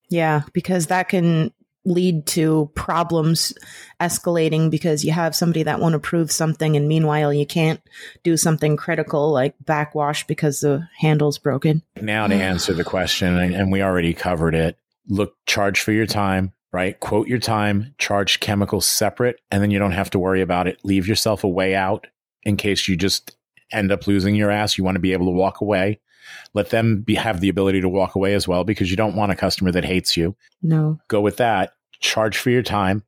Yeah, 0.08 0.42
because 0.52 0.86
that 0.86 1.08
can 1.08 1.52
lead 1.86 2.26
to 2.26 2.70
problems 2.74 3.54
escalating 4.00 4.70
because 4.70 5.02
you 5.02 5.12
have 5.12 5.34
somebody 5.34 5.62
that 5.62 5.80
won't 5.80 5.94
approve 5.94 6.30
something 6.30 6.76
and 6.76 6.86
meanwhile 6.86 7.32
you 7.32 7.46
can't 7.46 7.80
do 8.22 8.36
something 8.36 8.76
critical 8.76 9.32
like 9.32 9.54
backwash 9.64 10.26
because 10.26 10.60
the 10.60 10.86
handle's 10.98 11.38
broken. 11.38 11.82
Now, 12.00 12.26
to 12.26 12.34
answer 12.34 12.74
the 12.74 12.84
question, 12.84 13.38
and 13.38 13.72
we 13.72 13.82
already 13.82 14.12
covered 14.12 14.54
it, 14.54 14.76
look, 15.08 15.34
charge 15.46 15.80
for 15.80 15.92
your 15.92 16.06
time, 16.06 16.52
right? 16.72 16.98
Quote 17.00 17.28
your 17.28 17.38
time, 17.38 17.94
charge 17.98 18.40
chemicals 18.40 18.86
separate, 18.86 19.40
and 19.50 19.62
then 19.62 19.70
you 19.70 19.78
don't 19.78 19.92
have 19.92 20.10
to 20.10 20.18
worry 20.18 20.40
about 20.40 20.66
it. 20.66 20.78
Leave 20.84 21.06
yourself 21.06 21.44
a 21.44 21.48
way 21.48 21.74
out 21.74 22.06
in 22.42 22.56
case 22.56 22.88
you 22.88 22.96
just 22.96 23.36
end 23.72 23.92
up 23.92 24.06
losing 24.06 24.34
your 24.34 24.50
ass. 24.50 24.78
You 24.78 24.84
want 24.84 24.96
to 24.96 25.00
be 25.00 25.12
able 25.12 25.26
to 25.26 25.32
walk 25.32 25.60
away. 25.60 26.00
Let 26.54 26.70
them 26.70 27.02
be, 27.02 27.14
have 27.16 27.40
the 27.40 27.48
ability 27.48 27.80
to 27.80 27.88
walk 27.88 28.14
away 28.14 28.34
as 28.34 28.46
well 28.46 28.64
because 28.64 28.90
you 28.90 28.96
don't 28.96 29.16
want 29.16 29.32
a 29.32 29.36
customer 29.36 29.72
that 29.72 29.84
hates 29.84 30.16
you. 30.16 30.36
No. 30.62 31.00
Go 31.08 31.20
with 31.20 31.38
that. 31.38 31.72
Charge 32.00 32.38
for 32.38 32.50
your 32.50 32.62
time, 32.62 33.02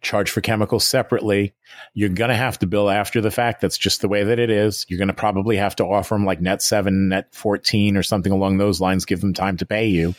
charge 0.00 0.30
for 0.30 0.40
chemicals 0.40 0.86
separately. 0.86 1.54
You're 1.94 2.08
going 2.08 2.30
to 2.30 2.36
have 2.36 2.58
to 2.58 2.66
bill 2.66 2.90
after 2.90 3.20
the 3.20 3.30
fact. 3.30 3.60
That's 3.60 3.78
just 3.78 4.00
the 4.00 4.08
way 4.08 4.24
that 4.24 4.38
it 4.38 4.50
is. 4.50 4.84
You're 4.88 4.98
going 4.98 5.08
to 5.08 5.14
probably 5.14 5.56
have 5.56 5.76
to 5.76 5.84
offer 5.84 6.14
them 6.14 6.24
like 6.24 6.40
net 6.40 6.62
seven, 6.62 7.08
net 7.08 7.34
14 7.34 7.96
or 7.96 8.02
something 8.02 8.32
along 8.32 8.58
those 8.58 8.80
lines. 8.80 9.04
Give 9.04 9.20
them 9.20 9.34
time 9.34 9.56
to 9.58 9.66
pay 9.66 9.86
you. 9.86 10.14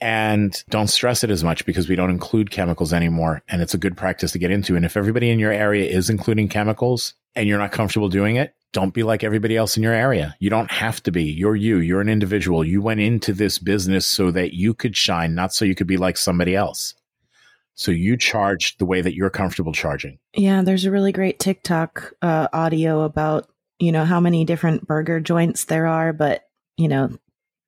And 0.00 0.62
don't 0.68 0.86
stress 0.86 1.24
it 1.24 1.30
as 1.30 1.42
much 1.42 1.66
because 1.66 1.88
we 1.88 1.96
don't 1.96 2.10
include 2.10 2.52
chemicals 2.52 2.92
anymore. 2.92 3.42
And 3.48 3.60
it's 3.60 3.74
a 3.74 3.78
good 3.78 3.96
practice 3.96 4.30
to 4.32 4.38
get 4.38 4.52
into. 4.52 4.76
And 4.76 4.84
if 4.84 4.96
everybody 4.96 5.30
in 5.30 5.40
your 5.40 5.52
area 5.52 5.90
is 5.90 6.08
including 6.08 6.48
chemicals 6.48 7.14
and 7.34 7.48
you're 7.48 7.58
not 7.58 7.72
comfortable 7.72 8.08
doing 8.08 8.36
it, 8.36 8.54
don't 8.72 8.94
be 8.94 9.02
like 9.02 9.24
everybody 9.24 9.56
else 9.56 9.76
in 9.76 9.82
your 9.82 9.94
area. 9.94 10.36
You 10.38 10.50
don't 10.50 10.70
have 10.70 11.02
to 11.04 11.10
be. 11.10 11.24
You're 11.24 11.56
you. 11.56 11.78
You're 11.78 12.00
an 12.00 12.08
individual. 12.08 12.64
You 12.64 12.80
went 12.80 13.00
into 13.00 13.32
this 13.32 13.58
business 13.58 14.06
so 14.06 14.30
that 14.30 14.54
you 14.54 14.72
could 14.72 14.96
shine, 14.96 15.34
not 15.34 15.52
so 15.52 15.64
you 15.64 15.74
could 15.74 15.86
be 15.86 15.96
like 15.96 16.16
somebody 16.16 16.54
else. 16.54 16.94
So 17.74 17.90
you 17.90 18.16
charge 18.16 18.76
the 18.76 18.86
way 18.86 19.00
that 19.00 19.14
you're 19.14 19.30
comfortable 19.30 19.72
charging. 19.72 20.18
Yeah, 20.34 20.62
there's 20.62 20.84
a 20.84 20.90
really 20.90 21.12
great 21.12 21.38
TikTok 21.38 22.12
uh, 22.20 22.48
audio 22.52 23.02
about, 23.02 23.48
you 23.78 23.90
know, 23.90 24.04
how 24.04 24.20
many 24.20 24.44
different 24.44 24.86
burger 24.86 25.18
joints 25.18 25.64
there 25.64 25.86
are, 25.86 26.12
but, 26.12 26.42
you 26.76 26.88
know, 26.88 27.16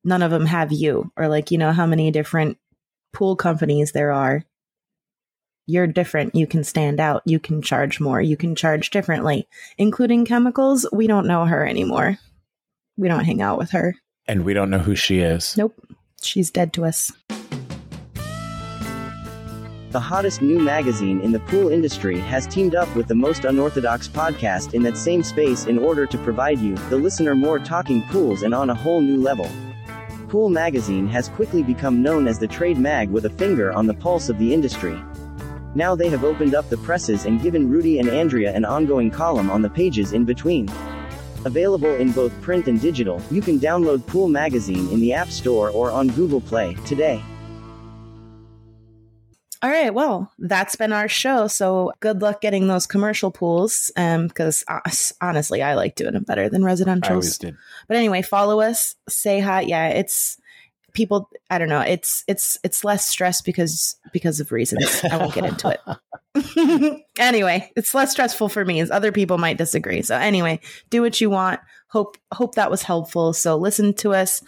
none 0.03 0.21
of 0.21 0.31
them 0.31 0.45
have 0.45 0.71
you, 0.71 1.11
or 1.15 1.27
like, 1.27 1.51
you 1.51 1.57
know, 1.57 1.71
how 1.71 1.85
many 1.85 2.11
different 2.11 2.57
pool 3.13 3.35
companies 3.35 3.91
there 3.91 4.11
are. 4.11 4.43
You're 5.67 5.87
different. 5.87 6.35
You 6.35 6.47
can 6.47 6.63
stand 6.63 6.99
out. 6.99 7.21
You 7.25 7.39
can 7.39 7.61
charge 7.61 7.99
more. 7.99 8.21
You 8.21 8.35
can 8.35 8.55
charge 8.55 8.89
differently, 8.89 9.47
including 9.77 10.25
chemicals. 10.25 10.85
We 10.91 11.07
don't 11.07 11.27
know 11.27 11.45
her 11.45 11.65
anymore. 11.65 12.17
We 12.97 13.07
don't 13.07 13.23
hang 13.23 13.41
out 13.41 13.57
with 13.57 13.71
her. 13.71 13.95
And 14.27 14.43
we 14.43 14.53
don't 14.53 14.69
know 14.69 14.79
who 14.79 14.95
she 14.95 15.19
is. 15.19 15.55
Nope. 15.57 15.75
She's 16.21 16.51
dead 16.51 16.73
to 16.73 16.85
us. 16.85 17.11
The 19.91 19.99
hottest 19.99 20.41
new 20.41 20.59
magazine 20.59 21.19
in 21.19 21.33
the 21.33 21.39
pool 21.41 21.67
industry 21.67 22.17
has 22.19 22.47
teamed 22.47 22.75
up 22.75 22.93
with 22.95 23.07
the 23.07 23.15
most 23.15 23.43
unorthodox 23.43 24.07
podcast 24.07 24.73
in 24.73 24.83
that 24.83 24.95
same 24.95 25.21
space 25.21 25.65
in 25.65 25.77
order 25.77 26.05
to 26.05 26.17
provide 26.19 26.59
you, 26.59 26.75
the 26.89 26.95
listener, 26.95 27.35
more 27.35 27.59
talking 27.59 28.01
pools 28.03 28.43
and 28.43 28.53
on 28.53 28.69
a 28.69 28.75
whole 28.75 29.01
new 29.01 29.17
level. 29.21 29.49
Pool 30.31 30.49
Magazine 30.49 31.07
has 31.07 31.27
quickly 31.27 31.61
become 31.61 32.01
known 32.01 32.25
as 32.25 32.39
the 32.39 32.47
trade 32.47 32.77
mag 32.77 33.09
with 33.09 33.25
a 33.25 33.29
finger 33.31 33.73
on 33.73 33.85
the 33.85 33.93
pulse 33.93 34.29
of 34.29 34.37
the 34.37 34.53
industry. 34.53 34.97
Now 35.75 35.93
they 35.93 36.07
have 36.07 36.23
opened 36.23 36.55
up 36.55 36.69
the 36.69 36.77
presses 36.77 37.25
and 37.25 37.41
given 37.41 37.69
Rudy 37.69 37.99
and 37.99 38.07
Andrea 38.07 38.55
an 38.55 38.63
ongoing 38.63 39.11
column 39.11 39.49
on 39.49 39.61
the 39.61 39.69
pages 39.69 40.13
in 40.13 40.23
between. 40.23 40.69
Available 41.43 41.93
in 41.95 42.13
both 42.13 42.31
print 42.41 42.69
and 42.69 42.79
digital, 42.79 43.21
you 43.29 43.41
can 43.41 43.59
download 43.59 44.07
Pool 44.07 44.29
Magazine 44.29 44.87
in 44.91 45.01
the 45.01 45.11
App 45.11 45.27
Store 45.27 45.69
or 45.69 45.91
on 45.91 46.07
Google 46.07 46.39
Play 46.39 46.75
today. 46.85 47.21
All 49.63 49.69
right, 49.69 49.93
well, 49.93 50.31
that's 50.39 50.75
been 50.75 50.91
our 50.91 51.07
show. 51.07 51.47
So 51.47 51.93
good 51.99 52.21
luck 52.21 52.41
getting 52.41 52.67
those 52.67 52.87
commercial 52.87 53.29
pools. 53.29 53.91
Um, 53.95 54.27
because 54.27 54.63
uh, 54.67 54.79
honestly, 55.21 55.61
I 55.61 55.75
like 55.75 55.95
doing 55.95 56.13
them 56.13 56.23
better 56.23 56.49
than 56.49 56.63
I 56.63 56.67
residential. 56.67 57.13
always 57.13 57.37
did. 57.37 57.55
But 57.87 57.97
anyway, 57.97 58.23
follow 58.23 58.61
us, 58.61 58.95
say 59.07 59.39
hi. 59.39 59.61
Yeah, 59.61 59.89
it's 59.89 60.37
people. 60.93 61.29
I 61.49 61.59
don't 61.59 61.69
know. 61.69 61.81
It's 61.81 62.23
it's 62.27 62.57
it's 62.63 62.83
less 62.83 63.05
stress 63.05 63.41
because 63.41 63.97
because 64.11 64.39
of 64.39 64.51
reasons. 64.51 65.03
I 65.03 65.17
won't 65.17 65.33
get 65.33 65.45
into 65.45 65.69
it. 65.69 65.79
anyway, 67.19 67.71
it's 67.75 67.93
less 67.93 68.11
stressful 68.11 68.49
for 68.49 68.63
me. 68.65 68.79
As 68.79 68.89
other 68.89 69.11
people 69.11 69.37
might 69.37 69.57
disagree. 69.57 70.01
So 70.01 70.15
anyway, 70.15 70.59
do 70.89 71.01
what 71.01 71.19
you 71.21 71.29
want. 71.29 71.59
hope 71.87 72.17
hope 72.33 72.55
that 72.55 72.71
was 72.71 72.83
helpful. 72.83 73.33
So 73.33 73.57
listen 73.57 73.93
to 73.95 74.13
us, 74.13 74.41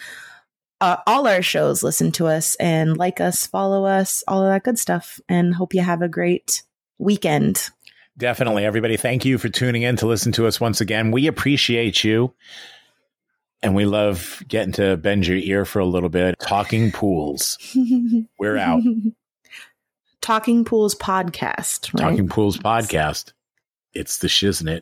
uh, 0.84 0.98
all 1.08 1.26
our 1.28 1.42
shows. 1.42 1.82
Listen 1.82 2.12
to 2.12 2.28
us 2.28 2.56
and 2.56 2.98
like 2.98 3.22
us, 3.22 3.48
follow 3.48 3.86
us, 3.86 4.22
all 4.28 4.44
of 4.44 4.50
that 4.50 4.64
good 4.64 4.78
stuff. 4.78 5.20
And 5.30 5.56
hope 5.56 5.74
you 5.74 5.82
have 5.82 6.02
a 6.02 6.10
great 6.10 6.64
weekend. 6.98 7.70
Definitely, 8.18 8.66
everybody. 8.66 8.98
Thank 8.98 9.24
you 9.24 9.38
for 9.38 9.48
tuning 9.48 9.84
in 9.84 9.96
to 9.98 10.08
listen 10.08 10.34
to 10.34 10.46
us 10.46 10.60
once 10.60 10.82
again. 10.82 11.12
We 11.12 11.28
appreciate 11.28 12.04
you. 12.04 12.34
And 13.62 13.76
we 13.76 13.86
love 13.86 14.44
getting 14.50 14.74
to 14.74 14.98
bend 14.98 15.26
your 15.26 15.38
ear 15.38 15.64
for 15.64 15.80
a 15.80 15.86
little 15.86 16.10
bit. 16.10 16.36
Talking 16.40 16.92
pools. 16.92 17.58
We're 18.38 18.58
out. 18.58 18.84
Talking 20.20 20.66
Pools 20.66 20.96
podcast. 20.96 21.94
Right? 21.94 22.10
Talking 22.10 22.28
Pools 22.28 22.58
podcast. 22.58 23.32
It's 23.94 24.18
the 24.18 24.28
shiznit. 24.28 24.82